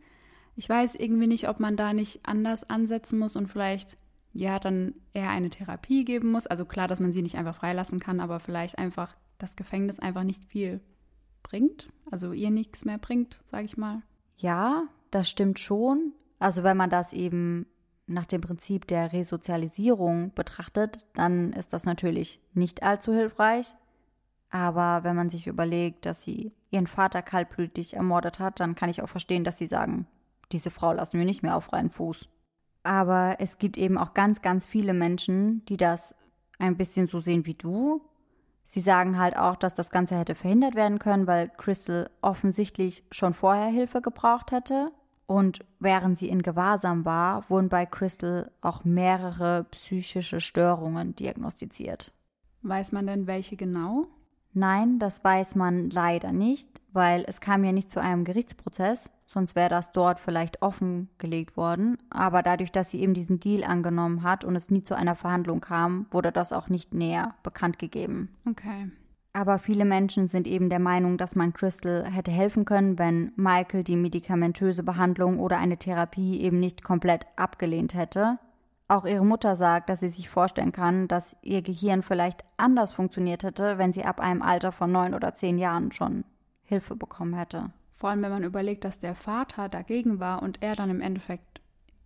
[0.55, 3.97] Ich weiß irgendwie nicht, ob man da nicht anders ansetzen muss und vielleicht
[4.33, 6.47] ja dann eher eine Therapie geben muss.
[6.47, 10.23] Also klar, dass man sie nicht einfach freilassen kann, aber vielleicht einfach das Gefängnis einfach
[10.23, 10.81] nicht viel
[11.41, 14.01] bringt, also ihr nichts mehr bringt, sage ich mal.
[14.37, 16.13] Ja, das stimmt schon.
[16.37, 17.65] Also wenn man das eben
[18.09, 23.75] nach dem Prinzip der Resozialisierung betrachtet, dann ist das natürlich nicht allzu hilfreich.
[24.49, 29.01] Aber wenn man sich überlegt, dass sie ihren Vater kaltblütig ermordet hat, dann kann ich
[29.01, 30.07] auch verstehen, dass sie sagen,
[30.51, 32.27] diese Frau lassen wir nicht mehr auf freien Fuß.
[32.83, 36.15] Aber es gibt eben auch ganz, ganz viele Menschen, die das
[36.57, 38.01] ein bisschen so sehen wie du.
[38.63, 43.33] Sie sagen halt auch, dass das Ganze hätte verhindert werden können, weil Crystal offensichtlich schon
[43.33, 44.91] vorher Hilfe gebraucht hätte.
[45.29, 52.11] Und während sie in Gewahrsam war, wurden bei Crystal auch mehrere psychische Störungen diagnostiziert.
[52.63, 54.07] Weiß man denn welche genau?
[54.53, 59.55] Nein, das weiß man leider nicht, weil es kam ja nicht zu einem Gerichtsprozess, sonst
[59.55, 61.99] wäre das dort vielleicht offengelegt worden.
[62.09, 65.61] Aber dadurch, dass sie eben diesen Deal angenommen hat und es nie zu einer Verhandlung
[65.61, 68.29] kam, wurde das auch nicht näher bekannt gegeben.
[68.49, 68.89] Okay.
[69.39, 73.85] Aber viele Menschen sind eben der Meinung, dass man Crystal hätte helfen können, wenn Michael
[73.85, 78.37] die medikamentöse Behandlung oder eine Therapie eben nicht komplett abgelehnt hätte.
[78.89, 83.43] Auch ihre Mutter sagt, dass sie sich vorstellen kann, dass ihr Gehirn vielleicht anders funktioniert
[83.43, 86.25] hätte, wenn sie ab einem Alter von neun oder zehn Jahren schon
[86.65, 87.71] Hilfe bekommen hätte.
[87.93, 91.61] Vor allem, wenn man überlegt, dass der Vater dagegen war und er dann im Endeffekt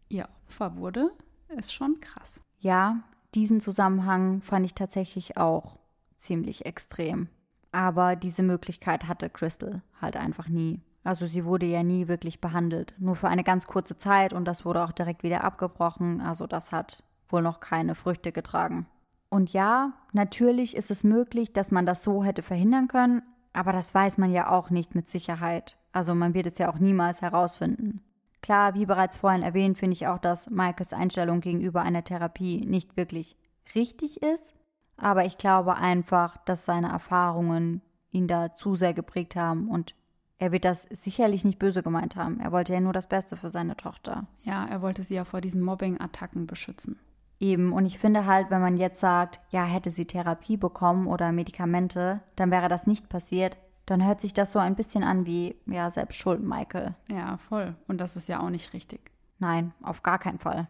[0.08, 1.10] ihr Opfer wurde,
[1.48, 2.30] ist schon krass.
[2.60, 3.00] Ja,
[3.34, 5.80] diesen Zusammenhang fand ich tatsächlich auch
[6.24, 7.28] ziemlich extrem.
[7.72, 10.82] Aber diese Möglichkeit hatte Crystal halt einfach nie.
[11.04, 14.64] Also sie wurde ja nie wirklich behandelt, nur für eine ganz kurze Zeit und das
[14.64, 18.88] wurde auch direkt wieder abgebrochen, also das hat wohl noch keine Früchte getragen.
[19.30, 23.22] Und ja, natürlich ist es möglich, dass man das so hätte verhindern können,
[23.52, 25.78] aber das weiß man ja auch nicht mit Sicherheit.
[25.92, 28.02] Also man wird es ja auch niemals herausfinden.
[28.42, 32.96] Klar, wie bereits vorhin erwähnt, finde ich auch, dass Maikes Einstellung gegenüber einer Therapie nicht
[32.96, 33.38] wirklich
[33.74, 34.54] richtig ist,
[35.04, 37.82] aber ich glaube einfach, dass seine Erfahrungen
[38.12, 39.96] ihn da zu sehr geprägt haben und
[40.38, 42.40] er wird das sicherlich nicht böse gemeint haben.
[42.40, 44.28] Er wollte ja nur das Beste für seine Tochter.
[44.42, 47.00] Ja, er wollte sie ja vor diesen Mobbing-Attacken beschützen.
[47.40, 51.32] Eben, und ich finde halt, wenn man jetzt sagt, ja, hätte sie Therapie bekommen oder
[51.32, 55.56] Medikamente, dann wäre das nicht passiert, dann hört sich das so ein bisschen an wie,
[55.66, 56.96] ja, selbst schuld, Michael.
[57.10, 57.76] Ja, voll.
[57.88, 59.12] Und das ist ja auch nicht richtig.
[59.40, 60.68] Nein, auf gar keinen Fall.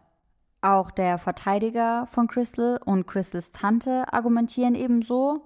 [0.64, 5.42] Auch der Verteidiger von Crystal und Crystals Tante argumentieren ebenso,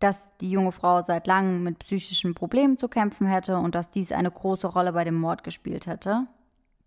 [0.00, 4.12] dass die junge Frau seit langem mit psychischen Problemen zu kämpfen hätte und dass dies
[4.12, 6.26] eine große Rolle bei dem Mord gespielt hätte.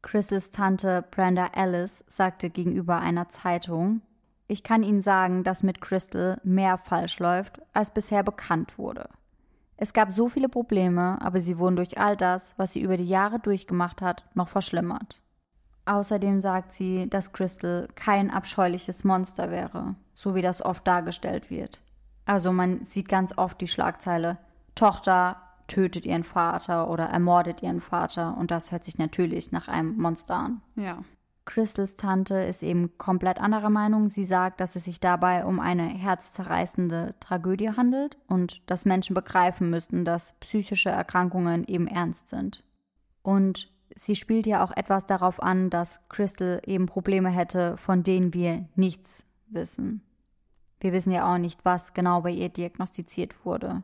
[0.02, 4.02] Crystals Tante Brenda Ellis sagte gegenüber einer Zeitung,
[4.48, 9.10] ich kann Ihnen sagen, dass mit Crystal mehr falsch läuft, als bisher bekannt wurde.
[9.78, 13.08] Es gab so viele Probleme, aber sie wurden durch all das, was sie über die
[13.08, 15.22] Jahre durchgemacht hat, noch verschlimmert.
[15.86, 21.82] Außerdem sagt sie, dass Crystal kein abscheuliches Monster wäre, so wie das oft dargestellt wird.
[22.26, 24.38] Also man sieht ganz oft die Schlagzeile
[24.74, 29.96] Tochter tötet ihren Vater oder ermordet ihren Vater und das hört sich natürlich nach einem
[29.98, 30.62] Monster an.
[30.76, 31.04] Ja.
[31.46, 34.10] Crystals Tante ist eben komplett anderer Meinung.
[34.10, 39.70] Sie sagt, dass es sich dabei um eine herzzerreißende Tragödie handelt und dass Menschen begreifen
[39.70, 42.64] müssten, dass psychische Erkrankungen eben ernst sind.
[43.22, 48.34] Und sie spielt ja auch etwas darauf an, dass Crystal eben Probleme hätte, von denen
[48.34, 50.02] wir nichts wissen.
[50.80, 53.84] Wir wissen ja auch nicht, was genau bei ihr diagnostiziert wurde.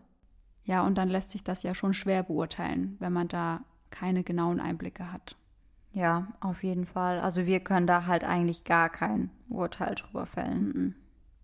[0.64, 4.60] Ja, und dann lässt sich das ja schon schwer beurteilen, wenn man da keine genauen
[4.60, 5.36] Einblicke hat.
[5.94, 7.20] Ja, auf jeden Fall.
[7.20, 10.74] Also wir können da halt eigentlich gar kein Urteil drüber fällen.
[10.74, 10.94] -mm.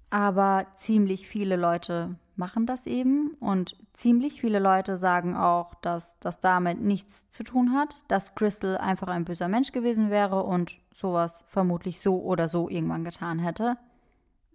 [0.09, 6.39] Aber ziemlich viele Leute machen das eben und ziemlich viele Leute sagen auch, dass das
[6.39, 11.43] damit nichts zu tun hat, dass Crystal einfach ein böser Mensch gewesen wäre und sowas
[11.47, 13.77] vermutlich so oder so irgendwann getan hätte.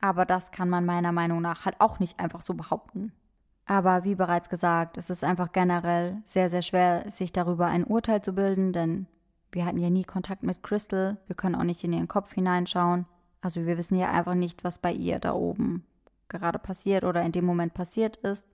[0.01, 3.13] Aber das kann man meiner Meinung nach halt auch nicht einfach so behaupten.
[3.67, 8.21] Aber wie bereits gesagt, es ist einfach generell sehr, sehr schwer, sich darüber ein Urteil
[8.21, 9.07] zu bilden, denn
[9.53, 13.07] wir hatten ja nie Kontakt mit Crystal, wir können auch nicht in ihren Kopf hineinschauen.
[13.41, 15.85] Also wir wissen ja einfach nicht, was bei ihr da oben
[16.39, 18.47] gerade passiert oder in dem Moment passiert ist.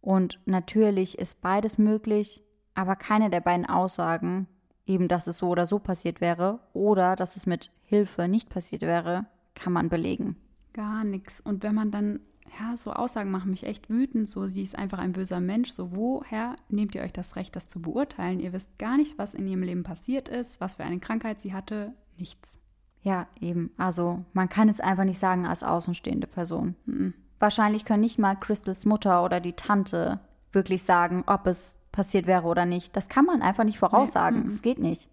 [0.00, 2.42] Und natürlich ist beides möglich,
[2.74, 4.46] aber keine der beiden Aussagen,
[4.86, 8.82] eben dass es so oder so passiert wäre oder dass es mit Hilfe nicht passiert
[8.82, 10.36] wäre, kann man belegen.
[10.72, 11.40] Gar nichts.
[11.40, 12.20] Und wenn man dann,
[12.58, 15.94] ja, so Aussagen machen mich echt wütend, so sie ist einfach ein böser Mensch, so
[15.94, 18.40] woher nehmt ihr euch das Recht, das zu beurteilen?
[18.40, 21.52] Ihr wisst gar nicht, was in ihrem Leben passiert ist, was für eine Krankheit sie
[21.52, 22.59] hatte, nichts.
[23.02, 23.70] Ja, eben.
[23.76, 26.76] Also man kann es einfach nicht sagen als außenstehende Person.
[26.86, 27.14] Mhm.
[27.38, 30.20] Wahrscheinlich können nicht mal Crystals Mutter oder die Tante
[30.52, 32.94] wirklich sagen, ob es passiert wäre oder nicht.
[32.96, 34.46] Das kann man einfach nicht voraussagen.
[34.46, 34.60] Es nee.
[34.60, 35.08] geht nicht.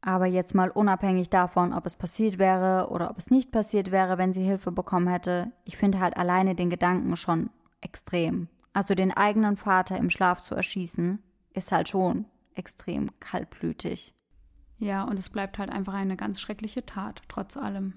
[0.00, 4.18] Aber jetzt mal unabhängig davon, ob es passiert wäre oder ob es nicht passiert wäre,
[4.18, 7.50] wenn sie Hilfe bekommen hätte, ich finde halt alleine den Gedanken schon
[7.80, 8.48] extrem.
[8.72, 11.20] Also den eigenen Vater im Schlaf zu erschießen,
[11.54, 14.14] ist halt schon extrem kaltblütig.
[14.78, 17.94] Ja, und es bleibt halt einfach eine ganz schreckliche Tat, trotz allem.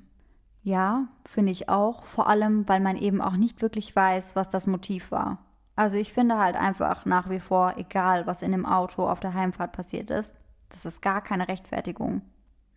[0.61, 4.67] Ja, finde ich auch, vor allem, weil man eben auch nicht wirklich weiß, was das
[4.67, 5.45] Motiv war.
[5.75, 9.34] Also ich finde halt einfach nach wie vor, egal was in dem Auto auf der
[9.34, 10.36] Heimfahrt passiert ist,
[10.69, 12.21] das ist gar keine Rechtfertigung,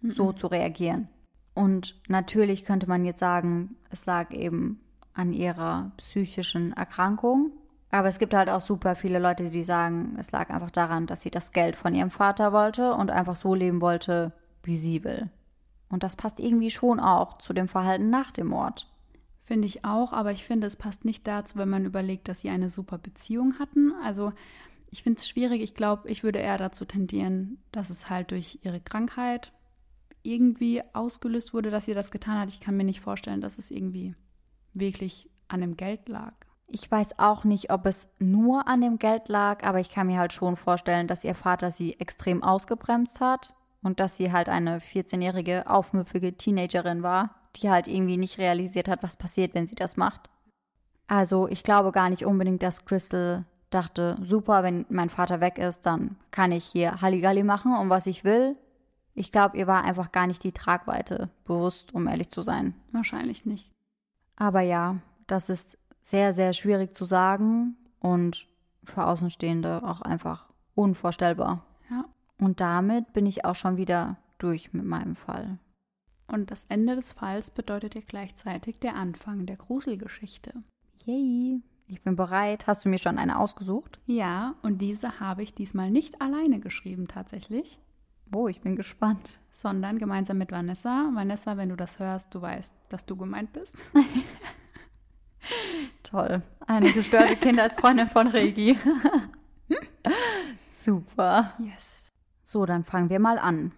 [0.00, 0.10] mhm.
[0.10, 1.08] so zu reagieren.
[1.54, 4.80] Und natürlich könnte man jetzt sagen, es lag eben
[5.14, 7.50] an ihrer psychischen Erkrankung,
[7.92, 11.20] aber es gibt halt auch super viele Leute, die sagen, es lag einfach daran, dass
[11.20, 14.32] sie das Geld von ihrem Vater wollte und einfach so leben wollte,
[14.62, 15.28] wie sie will.
[15.90, 18.90] Und das passt irgendwie schon auch zu dem Verhalten nach dem Mord.
[19.44, 22.48] Finde ich auch, aber ich finde, es passt nicht dazu, wenn man überlegt, dass sie
[22.48, 23.92] eine super Beziehung hatten.
[24.02, 24.32] Also
[24.90, 25.60] ich finde es schwierig.
[25.60, 29.52] Ich glaube, ich würde eher dazu tendieren, dass es halt durch ihre Krankheit
[30.22, 32.48] irgendwie ausgelöst wurde, dass sie das getan hat.
[32.48, 34.14] Ich kann mir nicht vorstellen, dass es irgendwie
[34.72, 36.32] wirklich an dem Geld lag.
[36.74, 40.18] Ich weiß auch nicht, ob es nur an dem Geld lag, aber ich kann mir
[40.18, 43.52] halt schon vorstellen, dass ihr Vater sie extrem ausgebremst hat
[43.82, 49.02] und dass sie halt eine 14-jährige, aufmüpfige Teenagerin war, die halt irgendwie nicht realisiert hat,
[49.02, 50.30] was passiert, wenn sie das macht.
[51.08, 55.84] Also ich glaube gar nicht unbedingt, dass Crystal dachte, super, wenn mein Vater weg ist,
[55.84, 58.56] dann kann ich hier Halligalli machen, um was ich will.
[59.12, 62.72] Ich glaube, ihr war einfach gar nicht die Tragweite bewusst, um ehrlich zu sein.
[62.92, 63.74] Wahrscheinlich nicht.
[64.36, 64.96] Aber ja,
[65.26, 68.46] das ist sehr, sehr schwierig zu sagen und
[68.84, 71.64] für Außenstehende auch einfach unvorstellbar.
[71.90, 72.04] Ja.
[72.38, 75.58] Und damit bin ich auch schon wieder durch mit meinem Fall.
[76.26, 80.52] Und das Ende des Falls bedeutet ja gleichzeitig der Anfang der Gruselgeschichte.
[81.04, 81.62] Yay!
[81.86, 82.66] Ich bin bereit.
[82.66, 84.00] Hast du mir schon eine ausgesucht?
[84.06, 87.78] Ja, und diese habe ich diesmal nicht alleine geschrieben tatsächlich.
[88.34, 89.38] Oh, ich bin gespannt.
[89.50, 91.10] Sondern gemeinsam mit Vanessa.
[91.12, 93.76] Vanessa, wenn du das hörst, du weißt, dass du gemeint bist.
[96.12, 96.42] Toll.
[96.66, 98.78] Eine gestörte Kindheitsfreundin von Regi.
[100.84, 101.54] Super.
[101.58, 102.12] Yes.
[102.42, 103.72] So, dann fangen wir mal an.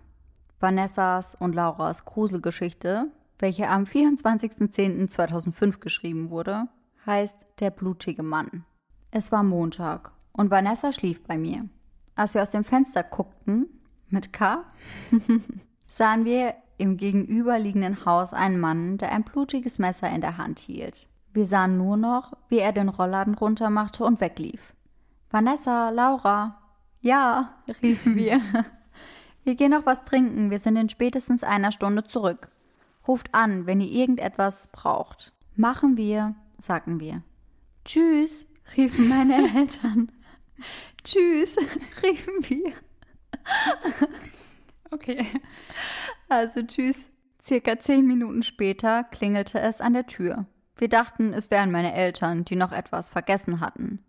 [0.59, 3.07] Vanessas und Lauras Gruselgeschichte,
[3.39, 6.67] welche am 24.10.2005 geschrieben wurde,
[7.07, 8.65] heißt Der blutige Mann.
[9.13, 11.69] Es war Montag und Vanessa schlief bei mir.
[12.17, 13.69] Als wir aus dem Fenster guckten,
[14.09, 14.65] mit K,
[15.87, 21.09] sahen wir im gegenüberliegenden Haus einen Mann, der ein blutiges Messer in der Hand hielt.
[21.35, 24.73] Wir sahen nur noch, wie er den Rollladen runtermachte und weglief.
[25.31, 26.63] Vanessa, Laura.
[27.01, 28.41] Ja, riefen wir.
[29.43, 32.49] Wir gehen noch was trinken, wir sind in spätestens einer Stunde zurück.
[33.07, 35.33] Ruft an, wenn ihr irgendetwas braucht.
[35.57, 37.23] Machen wir, sagten wir.
[37.85, 40.13] Tschüss, riefen meine Eltern.
[41.03, 41.57] Tschüss,
[42.03, 42.73] riefen wir.
[44.93, 45.27] Okay.
[46.29, 47.11] Also tschüss.
[47.45, 50.47] Circa zehn Minuten später klingelte es an der Tür.
[50.77, 54.01] Wir dachten, es wären meine Eltern, die noch etwas vergessen hatten.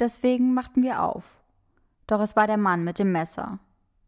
[0.00, 1.24] Deswegen machten wir auf.
[2.06, 3.58] Doch es war der Mann mit dem Messer.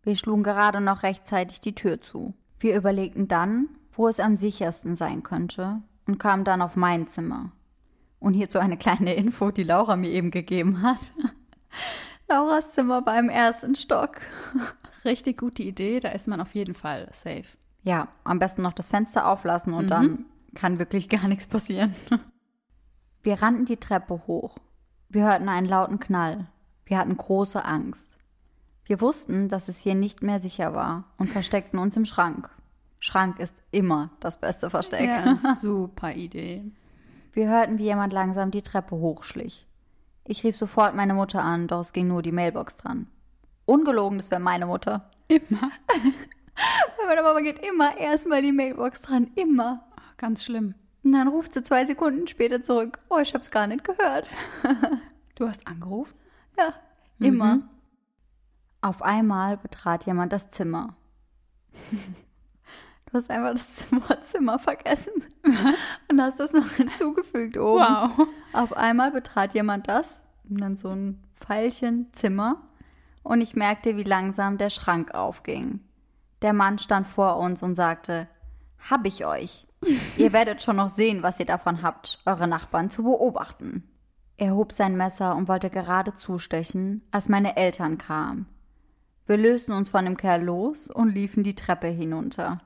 [0.02, 2.34] Wir schlugen gerade noch rechtzeitig die Tür zu.
[2.58, 7.52] Wir überlegten dann, wo es am sichersten sein könnte und kamen dann auf mein Zimmer.
[8.18, 11.12] Und hierzu eine kleine Info, die Laura mir eben gegeben hat.
[12.28, 14.20] Lauras Zimmer war im ersten Stock.
[15.04, 17.44] Richtig gute Idee, da ist man auf jeden Fall safe.
[17.82, 19.88] Ja, am besten noch das Fenster auflassen und mhm.
[19.88, 20.24] dann
[20.54, 21.94] kann wirklich gar nichts passieren.
[23.22, 24.58] Wir rannten die Treppe hoch.
[25.08, 26.48] Wir hörten einen lauten Knall.
[26.84, 28.18] Wir hatten große Angst.
[28.84, 32.50] Wir wussten, dass es hier nicht mehr sicher war und versteckten uns im Schrank.
[32.98, 35.08] Schrank ist immer das beste Versteck.
[35.08, 36.64] Ja, super Idee.
[37.32, 39.66] Wir hörten, wie jemand langsam die Treppe hochschlich.
[40.24, 43.08] Ich rief sofort meine Mutter an, doch es ging nur die Mailbox dran.
[43.64, 45.10] Ungelogen, das wäre meine Mutter.
[45.28, 45.70] Immer.
[46.98, 49.30] Bei meiner Mama geht immer erstmal die Mailbox dran.
[49.34, 49.84] Immer.
[50.22, 50.76] Ganz schlimm.
[51.02, 53.00] Und dann ruft sie zwei Sekunden später zurück.
[53.10, 54.24] Oh, ich hab's gar nicht gehört.
[55.34, 56.14] du hast angerufen?
[56.56, 56.74] Ja,
[57.18, 57.56] immer.
[57.56, 57.68] Mhm.
[58.82, 60.96] Auf einmal betrat jemand das Zimmer.
[63.06, 65.12] Du hast einfach das Wohnzimmer vergessen
[66.10, 67.84] und hast das noch hinzugefügt oben.
[67.84, 68.26] Wow.
[68.54, 72.62] Auf einmal betrat jemand das und dann so ein Pfeilchen Zimmer
[73.22, 75.80] und ich merkte, wie langsam der Schrank aufging.
[76.40, 78.28] Der Mann stand vor uns und sagte,
[78.88, 79.66] hab ich euch.
[80.16, 83.84] Ihr werdet schon noch sehen, was ihr davon habt, eure Nachbarn zu beobachten.
[84.36, 88.46] Er hob sein Messer und wollte gerade zustechen, als meine Eltern kamen.
[89.26, 92.60] Wir lösten uns von dem Kerl los und liefen die Treppe hinunter.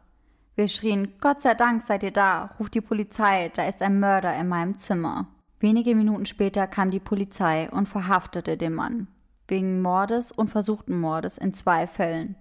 [0.55, 4.35] Wir schrien, Gott sei Dank seid ihr da, ruft die Polizei, da ist ein Mörder
[4.37, 5.27] in meinem Zimmer.
[5.61, 9.09] Wenige Minuten später kam die Polizei und verhaftete den Mann.
[9.49, 12.37] Wegen Mordes und versuchten Mordes in zwei Fällen.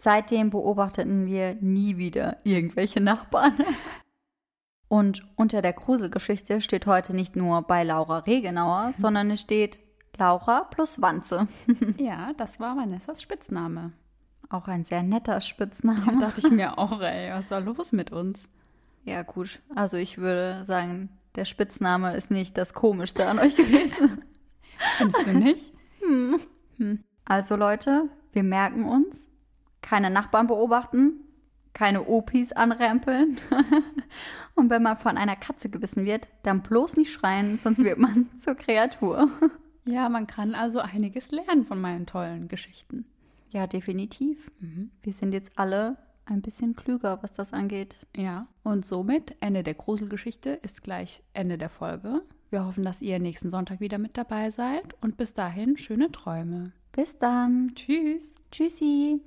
[0.00, 3.58] Seitdem beobachteten wir nie wieder irgendwelche Nachbarn.
[4.88, 9.78] Und unter der Gruselgeschichte steht heute nicht nur bei Laura Regenauer, sondern es steht
[10.16, 11.48] Laura plus Wanze.
[11.98, 13.92] ja, das war Vanessas Spitzname.
[14.48, 16.02] Auch ein sehr netter Spitzname.
[16.06, 18.48] Ja, dachte ich mir auch, ey, was war los mit uns?
[19.04, 19.60] Ja, gut.
[19.74, 24.24] Also ich würde sagen, der Spitzname ist nicht das Komischste an euch gewesen.
[24.96, 25.72] Findest du nicht?
[26.00, 26.40] Hm.
[26.78, 27.04] Hm.
[27.26, 29.29] Also Leute, wir merken uns,
[29.82, 31.20] keine Nachbarn beobachten,
[31.72, 33.38] keine Opis anrempeln.
[34.54, 38.28] Und wenn man von einer Katze gebissen wird, dann bloß nicht schreien, sonst wird man
[38.36, 39.30] zur Kreatur.
[39.86, 43.06] Ja, man kann also einiges lernen von meinen tollen Geschichten.
[43.48, 44.50] Ja, definitiv.
[44.60, 44.90] Mhm.
[45.02, 47.96] Wir sind jetzt alle ein bisschen klüger, was das angeht.
[48.14, 52.22] Ja, und somit Ende der Gruselgeschichte ist gleich Ende der Folge.
[52.50, 56.72] Wir hoffen, dass ihr nächsten Sonntag wieder mit dabei seid und bis dahin schöne Träume.
[56.92, 57.72] Bis dann.
[57.74, 58.34] Tschüss.
[58.50, 59.20] Tschüssi.